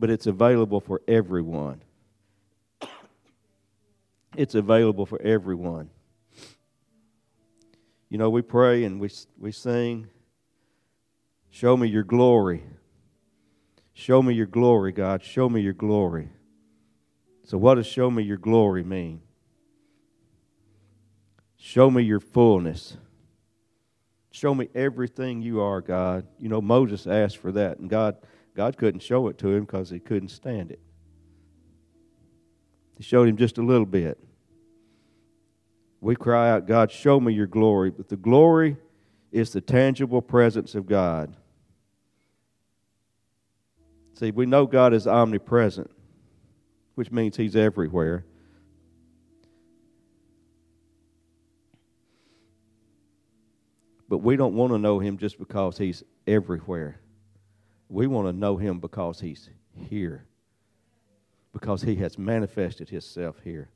but 0.00 0.08
it's 0.08 0.26
available 0.26 0.80
for 0.80 1.02
everyone. 1.06 1.82
It's 4.34 4.54
available 4.54 5.04
for 5.04 5.20
everyone. 5.20 5.90
You 8.08 8.18
know, 8.18 8.30
we 8.30 8.42
pray 8.42 8.84
and 8.84 8.98
we, 8.98 9.10
we 9.38 9.52
sing, 9.52 10.08
Show 11.50 11.76
me 11.76 11.88
your 11.88 12.04
glory. 12.04 12.62
Show 13.92 14.22
me 14.22 14.34
your 14.34 14.46
glory, 14.46 14.92
God. 14.92 15.22
Show 15.22 15.48
me 15.48 15.60
your 15.60 15.72
glory. 15.74 16.30
So, 17.44 17.58
what 17.58 17.74
does 17.74 17.86
show 17.86 18.10
me 18.10 18.22
your 18.22 18.36
glory 18.36 18.84
mean? 18.84 19.20
Show 21.56 21.90
me 21.90 22.02
your 22.02 22.20
fullness. 22.20 22.96
Show 24.30 24.54
me 24.54 24.68
everything 24.74 25.42
you 25.42 25.60
are, 25.60 25.80
God. 25.80 26.24
You 26.38 26.48
know, 26.48 26.60
Moses 26.60 27.06
asked 27.08 27.38
for 27.38 27.50
that, 27.52 27.78
and 27.78 27.90
God 27.90 28.16
God 28.60 28.76
couldn't 28.76 29.00
show 29.00 29.28
it 29.28 29.38
to 29.38 29.48
him 29.48 29.64
because 29.64 29.88
he 29.88 29.98
couldn't 29.98 30.28
stand 30.28 30.70
it. 30.70 30.80
He 32.98 33.02
showed 33.02 33.26
him 33.26 33.38
just 33.38 33.56
a 33.56 33.62
little 33.62 33.86
bit. 33.86 34.22
We 36.02 36.14
cry 36.14 36.50
out, 36.50 36.66
God, 36.66 36.90
show 36.90 37.18
me 37.18 37.32
your 37.32 37.46
glory. 37.46 37.88
But 37.88 38.10
the 38.10 38.18
glory 38.18 38.76
is 39.32 39.50
the 39.50 39.62
tangible 39.62 40.20
presence 40.20 40.74
of 40.74 40.86
God. 40.86 41.34
See, 44.12 44.30
we 44.30 44.44
know 44.44 44.66
God 44.66 44.92
is 44.92 45.06
omnipresent, 45.06 45.90
which 46.96 47.10
means 47.10 47.38
He's 47.38 47.56
everywhere. 47.56 48.26
But 54.06 54.18
we 54.18 54.36
don't 54.36 54.52
want 54.52 54.74
to 54.74 54.78
know 54.78 54.98
Him 54.98 55.16
just 55.16 55.38
because 55.38 55.78
He's 55.78 56.02
everywhere. 56.26 57.00
We 57.90 58.06
want 58.06 58.28
to 58.28 58.32
know 58.32 58.56
him 58.56 58.78
because 58.78 59.18
he's 59.18 59.50
here, 59.74 60.24
because 61.52 61.82
he 61.82 61.96
has 61.96 62.16
manifested 62.16 62.88
himself 62.88 63.40
here. 63.42 63.68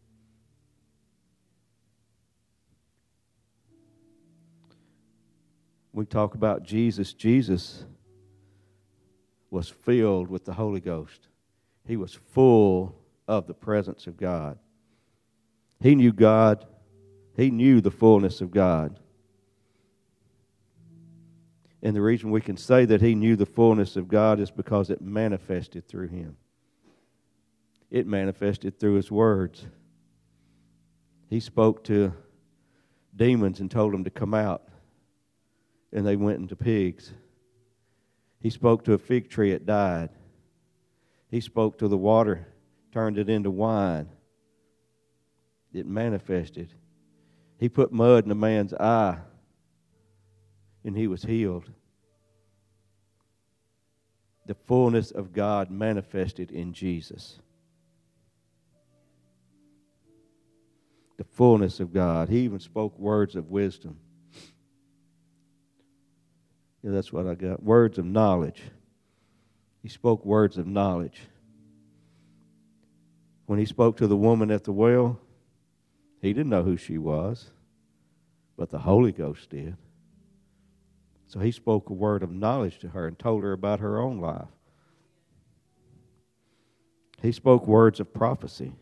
We 5.92 6.05
talk 6.05 6.37
about 6.37 6.62
Jesus. 6.62 7.12
Jesus 7.12 7.85
was 9.50 9.68
filled 9.68 10.29
with 10.29 10.44
the 10.44 10.53
Holy 10.55 10.81
Ghost, 10.81 11.29
he 11.85 11.96
was 11.96 12.14
full 12.14 12.94
of 13.27 13.48
the 13.48 13.55
presence 13.55 14.07
of 14.07 14.16
God. 14.16 14.59
He 15.81 15.96
knew 15.96 16.12
God, 16.12 16.64
he 17.37 17.50
knew 17.50 17.81
the 17.81 17.90
fullness 17.90 18.40
of 18.40 18.53
God. 18.53 19.00
And 21.85 21.94
the 21.94 22.01
reason 22.01 22.31
we 22.31 22.40
can 22.40 22.57
say 22.57 22.87
that 22.87 23.03
he 23.03 23.14
knew 23.14 23.37
the 23.37 23.44
fullness 23.44 23.94
of 23.97 24.09
God 24.09 24.40
is 24.40 24.51
because 24.51 24.88
it 24.88 25.03
manifested 25.03 25.87
through 25.87 26.09
him. 26.09 26.38
It 27.90 28.07
manifested 28.07 28.81
through 28.81 28.94
his 28.94 29.11
words. 29.11 29.66
He 31.29 31.40
spoke 31.40 31.85
to 31.85 32.14
demons 33.14 33.61
and 33.61 33.70
told 33.70 33.92
them 33.92 34.03
to 34.05 34.11
come 34.11 34.33
out, 34.33 34.62
and 35.92 36.07
they 36.07 36.16
went 36.16 36.38
into 36.38 36.57
pigs. 36.57 37.12
He 38.40 38.49
spoke 38.49 38.85
to 38.85 38.94
a 38.94 38.99
fig 38.99 39.29
tree, 39.29 39.53
it 39.53 39.66
died. 39.66 40.09
He 41.31 41.40
spoke 41.40 41.79
to 41.79 41.88
the 41.88 41.99
water, 41.99 42.49
turned 42.92 43.18
it 43.18 43.29
into 43.29 43.51
wine. 43.51 44.09
It 45.75 45.87
manifested. 45.87 46.73
He 47.59 47.68
put 47.68 47.92
mud 47.92 48.25
in 48.25 48.31
a 48.31 48.35
man's 48.35 48.73
eye 48.73 49.18
and 50.85 50.97
he 50.97 51.07
was 51.07 51.23
healed. 51.23 51.70
The 54.47 54.55
fullness 54.55 55.11
of 55.11 55.33
God 55.33 55.70
manifested 55.70 56.51
in 56.51 56.75
Jesus. 56.75 57.38
The 61.16 61.25
fullness 61.25 61.81
of 61.81 61.92
God. 61.92 62.29
He 62.29 62.40
even 62.40 62.61
spoke 62.61 62.99
words 62.99 63.37
of 63.37 63.51
wisdom. 63.51 63.99
Yeah, 66.83 66.90
that's 66.90 67.13
what 67.13 67.27
I 67.27 67.35
got. 67.35 67.63
Words 67.63 67.96
of 67.96 68.04
knowledge. 68.04 68.63
He 69.83 69.88
spoke 69.88 70.25
words 70.25 70.59
of 70.59 70.67
knowledge. 70.67 71.23
When 73.46 73.59
he 73.59 73.65
spoke 73.65 73.96
to 73.98 74.06
the 74.06 74.17
woman 74.17 74.50
at 74.50 74.65
the 74.65 74.73
well, 74.73 75.19
he 76.21 76.33
didn't 76.33 76.50
know 76.50 76.63
who 76.63 76.77
she 76.77 76.98
was, 76.98 77.50
but 78.56 78.71
the 78.71 78.79
Holy 78.79 79.13
Ghost 79.13 79.50
did. 79.50 79.77
So 81.35 81.41
he 81.41 81.51
spoke 81.51 81.91
a 81.91 81.93
word 81.93 82.23
of 82.23 82.31
knowledge 82.31 82.79
to 82.79 82.91
her 82.91 83.09
and 83.09 83.19
told 83.19 83.43
her 83.43 83.53
about 83.53 83.81
her 83.81 84.01
own 84.01 84.21
life. 84.21 84.47
He 87.21 87.33
spoke 87.33 87.67
words 87.67 87.99
of 87.99 88.15
prophecy. 88.15 88.73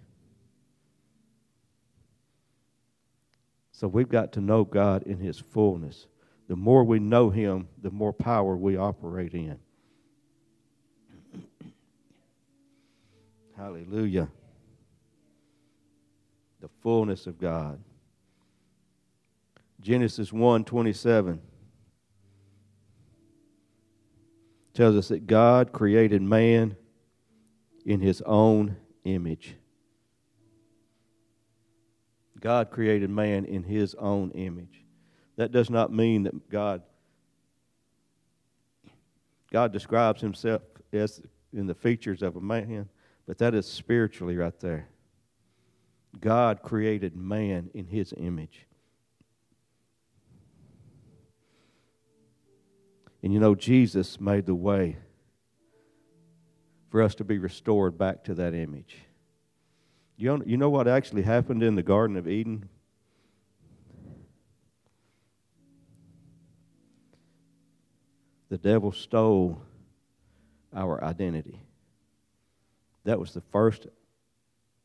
So 3.70 3.88
we've 3.88 4.10
got 4.10 4.32
to 4.32 4.42
know 4.42 4.64
God 4.64 5.04
in 5.04 5.18
his 5.18 5.38
fullness. 5.38 6.08
The 6.46 6.54
more 6.54 6.84
we 6.84 6.98
know 6.98 7.30
him, 7.30 7.68
the 7.80 7.90
more 7.90 8.12
power 8.12 8.54
we 8.54 8.76
operate 8.76 9.32
in. 9.32 9.58
Hallelujah. 13.56 14.28
The 16.60 16.68
fullness 16.82 17.26
of 17.26 17.38
God. 17.38 17.78
Genesis 19.80 20.34
1 20.34 20.64
27. 20.64 21.40
Tells 24.74 24.96
us 24.96 25.08
that 25.08 25.26
God 25.26 25.72
created 25.72 26.22
man 26.22 26.76
in 27.84 28.00
his 28.00 28.22
own 28.22 28.76
image. 29.04 29.56
God 32.40 32.70
created 32.70 33.10
man 33.10 33.44
in 33.44 33.62
his 33.62 33.94
own 33.94 34.30
image. 34.32 34.84
That 35.36 35.52
does 35.52 35.70
not 35.70 35.92
mean 35.92 36.24
that 36.24 36.48
God 36.48 36.82
God 39.50 39.70
describes 39.70 40.22
himself 40.22 40.62
as 40.94 41.20
in 41.52 41.66
the 41.66 41.74
features 41.74 42.22
of 42.22 42.36
a 42.36 42.40
man, 42.40 42.88
but 43.26 43.36
that 43.36 43.54
is 43.54 43.66
spiritually 43.66 44.36
right 44.36 44.58
there. 44.60 44.88
God 46.20 46.62
created 46.62 47.14
man 47.14 47.70
in 47.74 47.86
his 47.86 48.14
image. 48.16 48.66
And 53.22 53.32
you 53.32 53.38
know, 53.38 53.54
Jesus 53.54 54.20
made 54.20 54.46
the 54.46 54.54
way 54.54 54.96
for 56.90 57.02
us 57.02 57.14
to 57.16 57.24
be 57.24 57.38
restored 57.38 57.96
back 57.96 58.24
to 58.24 58.34
that 58.34 58.54
image. 58.54 58.98
You 60.16 60.36
know, 60.36 60.44
you 60.44 60.56
know 60.56 60.70
what 60.70 60.88
actually 60.88 61.22
happened 61.22 61.62
in 61.62 61.74
the 61.74 61.82
Garden 61.82 62.16
of 62.16 62.28
Eden? 62.28 62.68
The 68.50 68.58
devil 68.58 68.92
stole 68.92 69.62
our 70.74 71.02
identity. 71.02 71.60
That 73.04 73.18
was 73.18 73.32
the 73.32 73.40
first 73.40 73.86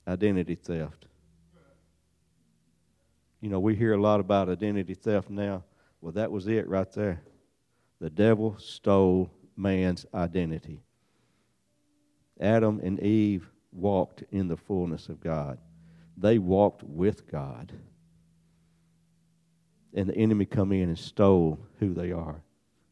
identity 0.07 0.55
theft. 0.55 1.05
You 3.41 3.49
know, 3.49 3.59
we 3.59 3.75
hear 3.75 3.93
a 3.93 4.01
lot 4.01 4.19
about 4.19 4.49
identity 4.49 4.93
theft 4.93 5.29
now. 5.29 5.63
Well, 6.01 6.13
that 6.13 6.31
was 6.31 6.47
it 6.47 6.67
right 6.67 6.91
there. 6.93 7.21
The 7.99 8.09
devil 8.09 8.57
stole 8.59 9.31
man's 9.55 10.05
identity. 10.13 10.83
Adam 12.39 12.79
and 12.83 12.99
Eve 12.99 13.49
walked 13.71 14.23
in 14.31 14.47
the 14.47 14.57
fullness 14.57 15.09
of 15.09 15.19
God. 15.19 15.57
They 16.15 16.37
walked 16.37 16.83
with 16.83 17.29
God. 17.29 17.73
And 19.93 20.09
the 20.09 20.15
enemy 20.15 20.45
come 20.45 20.71
in 20.71 20.89
and 20.89 20.99
stole 20.99 21.59
who 21.79 21.93
they 21.93 22.11
are, 22.11 22.43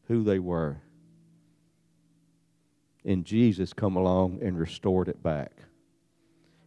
who 0.08 0.24
they 0.24 0.38
were. 0.38 0.82
And 3.04 3.24
Jesus 3.24 3.72
come 3.72 3.96
along 3.96 4.40
and 4.42 4.58
restored 4.58 5.08
it 5.08 5.22
back. 5.22 5.52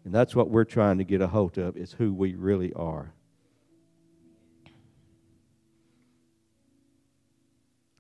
And 0.06 0.14
that's 0.14 0.36
what 0.36 0.50
we're 0.50 0.64
trying 0.64 0.98
to 1.00 1.04
get 1.04 1.22
a 1.22 1.28
hold 1.28 1.58
of 1.58 1.76
is 1.76 1.92
who 1.92 2.14
we 2.14 2.36
really 2.36 2.72
are. 2.74 3.14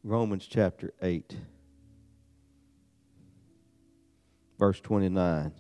Romans 0.04 0.48
chapter 0.48 0.94
8, 1.02 1.36
verse 4.58 4.80
29. 4.80 5.52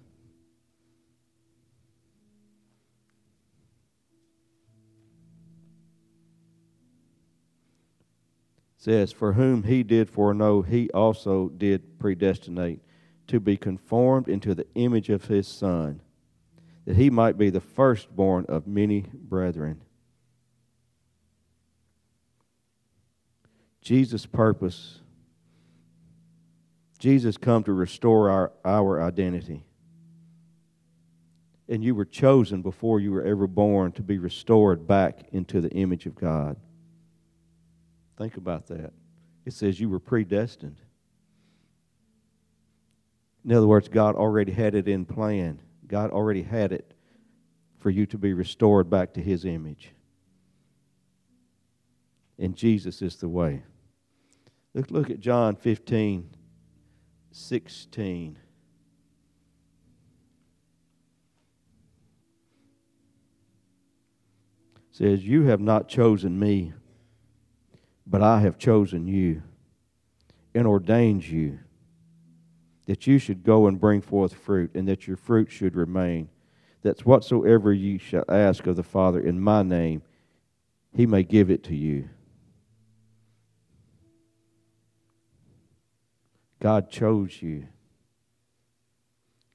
says, 8.79 9.11
For 9.11 9.33
whom 9.33 9.63
he 9.63 9.83
did 9.83 10.09
foreknow, 10.09 10.61
he 10.61 10.89
also 10.91 11.49
did 11.49 11.99
predestinate 11.99 12.79
to 13.27 13.39
be 13.39 13.57
conformed 13.57 14.29
into 14.29 14.55
the 14.55 14.65
image 14.75 15.09
of 15.09 15.25
his 15.25 15.47
Son, 15.47 16.01
that 16.85 16.95
he 16.95 17.09
might 17.09 17.37
be 17.37 17.49
the 17.49 17.59
firstborn 17.59 18.45
of 18.47 18.65
many 18.65 19.05
brethren. 19.13 19.81
Jesus' 23.82 24.25
purpose. 24.25 24.99
Jesus 26.99 27.38
come 27.38 27.63
to 27.63 27.73
restore 27.73 28.30
our, 28.30 28.51
our 28.65 29.01
identity. 29.01 29.63
And 31.69 31.84
you 31.84 31.95
were 31.95 32.05
chosen 32.05 32.61
before 32.61 32.99
you 32.99 33.11
were 33.11 33.23
ever 33.23 33.47
born 33.47 33.91
to 33.93 34.01
be 34.01 34.17
restored 34.17 34.88
back 34.88 35.27
into 35.32 35.61
the 35.61 35.69
image 35.69 36.05
of 36.05 36.15
God. 36.15 36.57
Think 38.17 38.38
about 38.38 38.67
that. 38.67 38.91
It 39.45 39.53
says 39.53 39.80
you 39.80 39.89
were 39.89 39.99
predestined. 39.99 40.77
In 43.45 43.53
other 43.53 43.67
words, 43.67 43.88
God 43.88 44.15
already 44.15 44.51
had 44.51 44.75
it 44.75 44.88
in 44.88 45.05
plan. 45.05 45.61
God 45.88 46.11
already 46.11 46.43
had 46.43 46.71
it 46.71 46.93
for 47.77 47.89
you 47.89 48.05
to 48.07 48.17
be 48.17 48.34
restored 48.34 48.89
back 48.89 49.13
to 49.13 49.21
His 49.21 49.45
image. 49.45 49.91
And 52.39 52.55
Jesus 52.55 53.01
is 53.01 53.17
the 53.17 53.29
way. 53.29 53.63
Look, 54.73 54.89
look 54.89 55.09
at 55.09 55.19
John 55.19 55.55
15, 55.55 56.29
16. 57.31 58.37
It 64.75 64.95
says, 64.95 65.25
You 65.25 65.43
have 65.43 65.59
not 65.59 65.87
chosen 65.87 66.39
me 66.39 66.73
but 68.09 68.23
I 68.23 68.39
have 68.39 68.57
chosen 68.57 69.07
you 69.07 69.43
and 70.55 70.65
ordained 70.65 71.27
you 71.27 71.59
that 72.87 73.05
you 73.05 73.19
should 73.19 73.43
go 73.43 73.67
and 73.67 73.79
bring 73.79 74.01
forth 74.01 74.33
fruit, 74.33 74.71
and 74.73 74.87
that 74.87 75.05
your 75.05 75.15
fruit 75.15 75.51
should 75.51 75.75
remain. 75.75 76.27
That 76.81 77.05
whatsoever 77.05 77.71
you 77.71 77.99
shall 77.99 78.25
ask 78.27 78.65
of 78.65 78.77
the 78.77 78.83
Father 78.83 79.19
in 79.19 79.39
my 79.39 79.61
name, 79.61 80.01
he 80.95 81.05
may 81.05 81.21
give 81.21 81.51
it 81.51 81.63
to 81.65 81.75
you. 81.75 82.09
God 86.60 86.89
chose 86.89 87.41
you. 87.41 87.68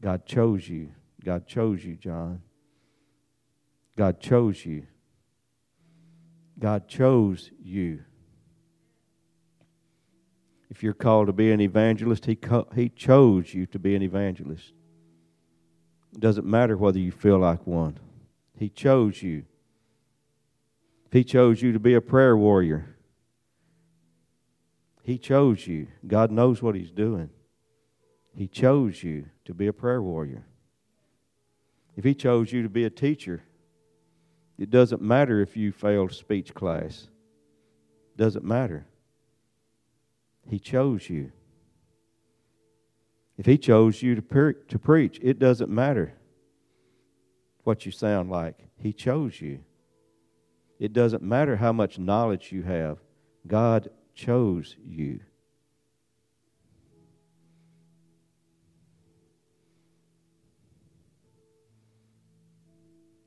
God 0.01 0.27
chose 0.27 0.69
you. 0.69 0.91
God 1.25 1.47
chose 1.47 1.85
you, 1.85 1.97
John. 1.97 2.43
God 3.97 4.21
chose 4.21 4.65
you. 4.65 4.87
God 6.59 6.89
chose 6.89 7.51
you. 7.63 8.01
If 10.71 10.83
you're 10.83 10.93
called 10.93 11.29
to 11.29 11.33
be 11.33 11.53
an 11.53 11.61
evangelist, 11.61 12.27
he, 12.27 12.35
co- 12.35 12.69
he 12.75 12.89
chose 12.89 13.55
you 13.55 13.67
to 13.67 13.79
be 13.79 13.95
an 13.95 14.03
evangelist. 14.03 14.73
It 16.15 16.21
doesn't 16.21 16.47
matter 16.47 16.77
whether 16.77 16.99
you 16.99 17.11
feel 17.11 17.39
like 17.39 17.67
one, 17.67 17.99
He 18.57 18.69
chose 18.69 19.23
you. 19.23 19.45
If 21.07 21.13
He 21.13 21.25
chose 21.25 21.61
you 21.61 21.73
to 21.73 21.81
be 21.81 21.95
a 21.95 22.01
prayer 22.01 22.37
warrior, 22.37 22.94
He 25.05 25.19
chose 25.19 25.67
you. 25.67 25.89
God 26.07 26.31
knows 26.31 26.63
what 26.63 26.75
He's 26.75 26.91
doing. 26.91 27.29
He 28.35 28.49
chose 28.49 29.05
you 29.05 29.27
to 29.45 29.53
be 29.53 29.67
a 29.67 29.73
prayer 29.73 30.03
warrior. 30.03 30.47
If 31.95 32.05
He 32.05 32.15
chose 32.15 32.51
you 32.51 32.63
to 32.63 32.71
be 32.71 32.85
a 32.85 32.91
teacher, 32.91 33.43
it 34.59 34.71
doesn't 34.71 35.03
matter 35.03 35.43
if 35.43 35.59
you 35.59 35.73
failed 35.73 36.13
speech 36.13 36.55
class. 36.55 37.09
Doesn't 38.17 38.47
matter. 38.47 38.87
He 40.49 40.59
chose 40.59 41.11
you. 41.11 41.33
If 43.37 43.45
He 43.45 43.59
chose 43.59 44.03
you 44.03 44.15
to, 44.15 44.23
pre- 44.23 44.55
to 44.69 44.79
preach, 44.79 45.21
it 45.23 45.39
doesn't 45.39 45.71
matter 45.71 46.15
what 47.63 47.85
you 47.85 47.93
sound 47.93 48.31
like. 48.31 48.57
He 48.79 48.95
chose 48.95 49.39
you. 49.39 49.61
It 50.79 50.95
doesn't 50.95 51.23
matter 51.23 51.57
how 51.57 51.73
much 51.73 51.99
knowledge 51.99 52.53
you 52.53 52.63
have. 52.63 52.99
God 53.47 53.91
chose 54.15 54.77
you. 54.85 55.21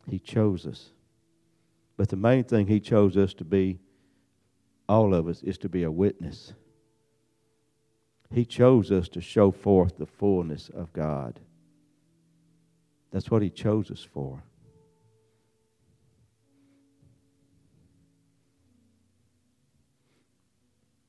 He 0.09 0.19
chose 0.19 0.65
us. 0.65 0.91
But 1.97 2.09
the 2.09 2.15
main 2.15 2.43
thing 2.43 2.67
He 2.67 2.79
chose 2.79 3.17
us 3.17 3.33
to 3.35 3.43
be, 3.43 3.79
all 4.88 5.13
of 5.13 5.27
us, 5.27 5.43
is 5.43 5.57
to 5.59 5.69
be 5.69 5.83
a 5.83 5.91
witness. 5.91 6.53
He 8.31 8.45
chose 8.45 8.91
us 8.91 9.09
to 9.09 9.21
show 9.21 9.51
forth 9.51 9.97
the 9.97 10.05
fullness 10.05 10.69
of 10.69 10.93
God. 10.93 11.39
That's 13.11 13.31
what 13.31 13.41
He 13.41 13.49
chose 13.49 13.91
us 13.91 14.03
for. 14.03 14.43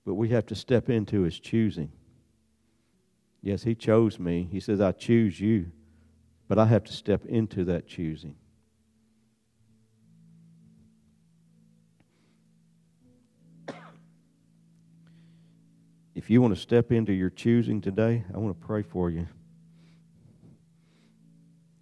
But 0.08 0.14
we 0.14 0.30
have 0.30 0.46
to 0.46 0.54
step 0.54 0.88
into 0.88 1.20
His 1.20 1.38
choosing. 1.38 1.92
Yes, 3.42 3.62
He 3.62 3.74
chose 3.74 4.18
me. 4.18 4.48
He 4.50 4.58
says, 4.58 4.80
I 4.80 4.92
choose 4.92 5.38
you. 5.38 5.70
But 6.48 6.58
I 6.58 6.64
have 6.64 6.82
to 6.84 6.94
step 6.94 7.26
into 7.26 7.62
that 7.66 7.86
choosing. 7.86 8.34
If 16.14 16.30
you 16.30 16.40
want 16.40 16.54
to 16.54 16.60
step 16.60 16.90
into 16.90 17.12
your 17.12 17.28
choosing 17.28 17.82
today, 17.82 18.24
I 18.34 18.38
want 18.38 18.58
to 18.58 18.66
pray 18.66 18.80
for 18.80 19.10
you. 19.10 19.28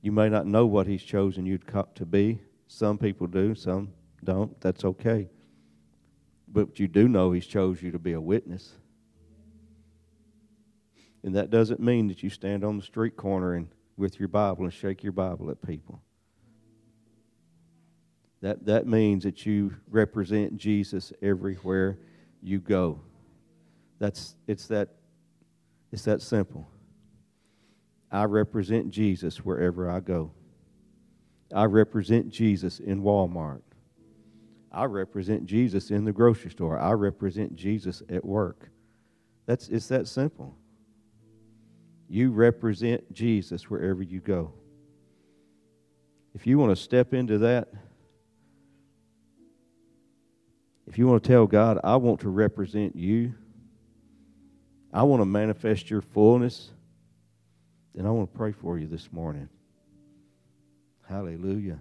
You 0.02 0.10
may 0.10 0.28
not 0.28 0.46
know 0.46 0.66
what 0.66 0.88
He's 0.88 1.04
chosen 1.04 1.46
you 1.46 1.58
to 1.58 2.04
be. 2.04 2.40
Some 2.66 2.98
people 2.98 3.28
do, 3.28 3.54
some 3.54 3.92
don't. 4.24 4.60
That's 4.60 4.84
okay. 4.84 5.28
But 6.48 6.78
you 6.78 6.88
do 6.88 7.08
know 7.08 7.32
He's 7.32 7.46
chose 7.46 7.82
you 7.82 7.90
to 7.90 7.98
be 7.98 8.12
a 8.12 8.20
witness. 8.20 8.72
And 11.22 11.34
that 11.34 11.50
doesn't 11.50 11.80
mean 11.80 12.08
that 12.08 12.22
you 12.22 12.30
stand 12.30 12.64
on 12.64 12.76
the 12.76 12.82
street 12.84 13.16
corner 13.16 13.54
and 13.54 13.68
with 13.96 14.18
your 14.20 14.28
Bible 14.28 14.64
and 14.64 14.72
shake 14.72 15.02
your 15.02 15.12
Bible 15.12 15.50
at 15.50 15.60
people. 15.60 16.00
That, 18.42 18.66
that 18.66 18.86
means 18.86 19.24
that 19.24 19.46
you 19.46 19.74
represent 19.90 20.56
Jesus 20.56 21.12
everywhere 21.22 21.98
you 22.42 22.60
go. 22.60 23.00
That's, 23.98 24.36
it's, 24.46 24.66
that, 24.68 24.90
it's 25.90 26.04
that 26.04 26.22
simple. 26.22 26.68
I 28.10 28.24
represent 28.24 28.90
Jesus 28.90 29.38
wherever 29.38 29.90
I 29.90 30.00
go. 30.00 30.32
I 31.52 31.64
represent 31.64 32.28
Jesus 32.28 32.78
in 32.78 33.02
Walmart. 33.02 33.62
I 34.76 34.84
represent 34.84 35.46
Jesus 35.46 35.90
in 35.90 36.04
the 36.04 36.12
grocery 36.12 36.50
store. 36.50 36.78
I 36.78 36.92
represent 36.92 37.56
Jesus 37.56 38.02
at 38.10 38.22
work. 38.22 38.68
That's 39.46 39.68
it's 39.68 39.88
that 39.88 40.06
simple. 40.06 40.54
You 42.10 42.30
represent 42.30 43.10
Jesus 43.10 43.70
wherever 43.70 44.02
you 44.02 44.20
go. 44.20 44.52
If 46.34 46.46
you 46.46 46.58
want 46.58 46.76
to 46.76 46.82
step 46.82 47.14
into 47.14 47.38
that, 47.38 47.68
if 50.86 50.98
you 50.98 51.08
want 51.08 51.24
to 51.24 51.26
tell 51.26 51.46
God, 51.46 51.80
I 51.82 51.96
want 51.96 52.20
to 52.20 52.28
represent 52.28 52.94
you, 52.94 53.32
I 54.92 55.04
want 55.04 55.22
to 55.22 55.26
manifest 55.26 55.88
your 55.88 56.02
fullness, 56.02 56.70
then 57.94 58.04
I 58.04 58.10
want 58.10 58.30
to 58.30 58.36
pray 58.36 58.52
for 58.52 58.78
you 58.78 58.86
this 58.86 59.10
morning. 59.10 59.48
Hallelujah. 61.08 61.80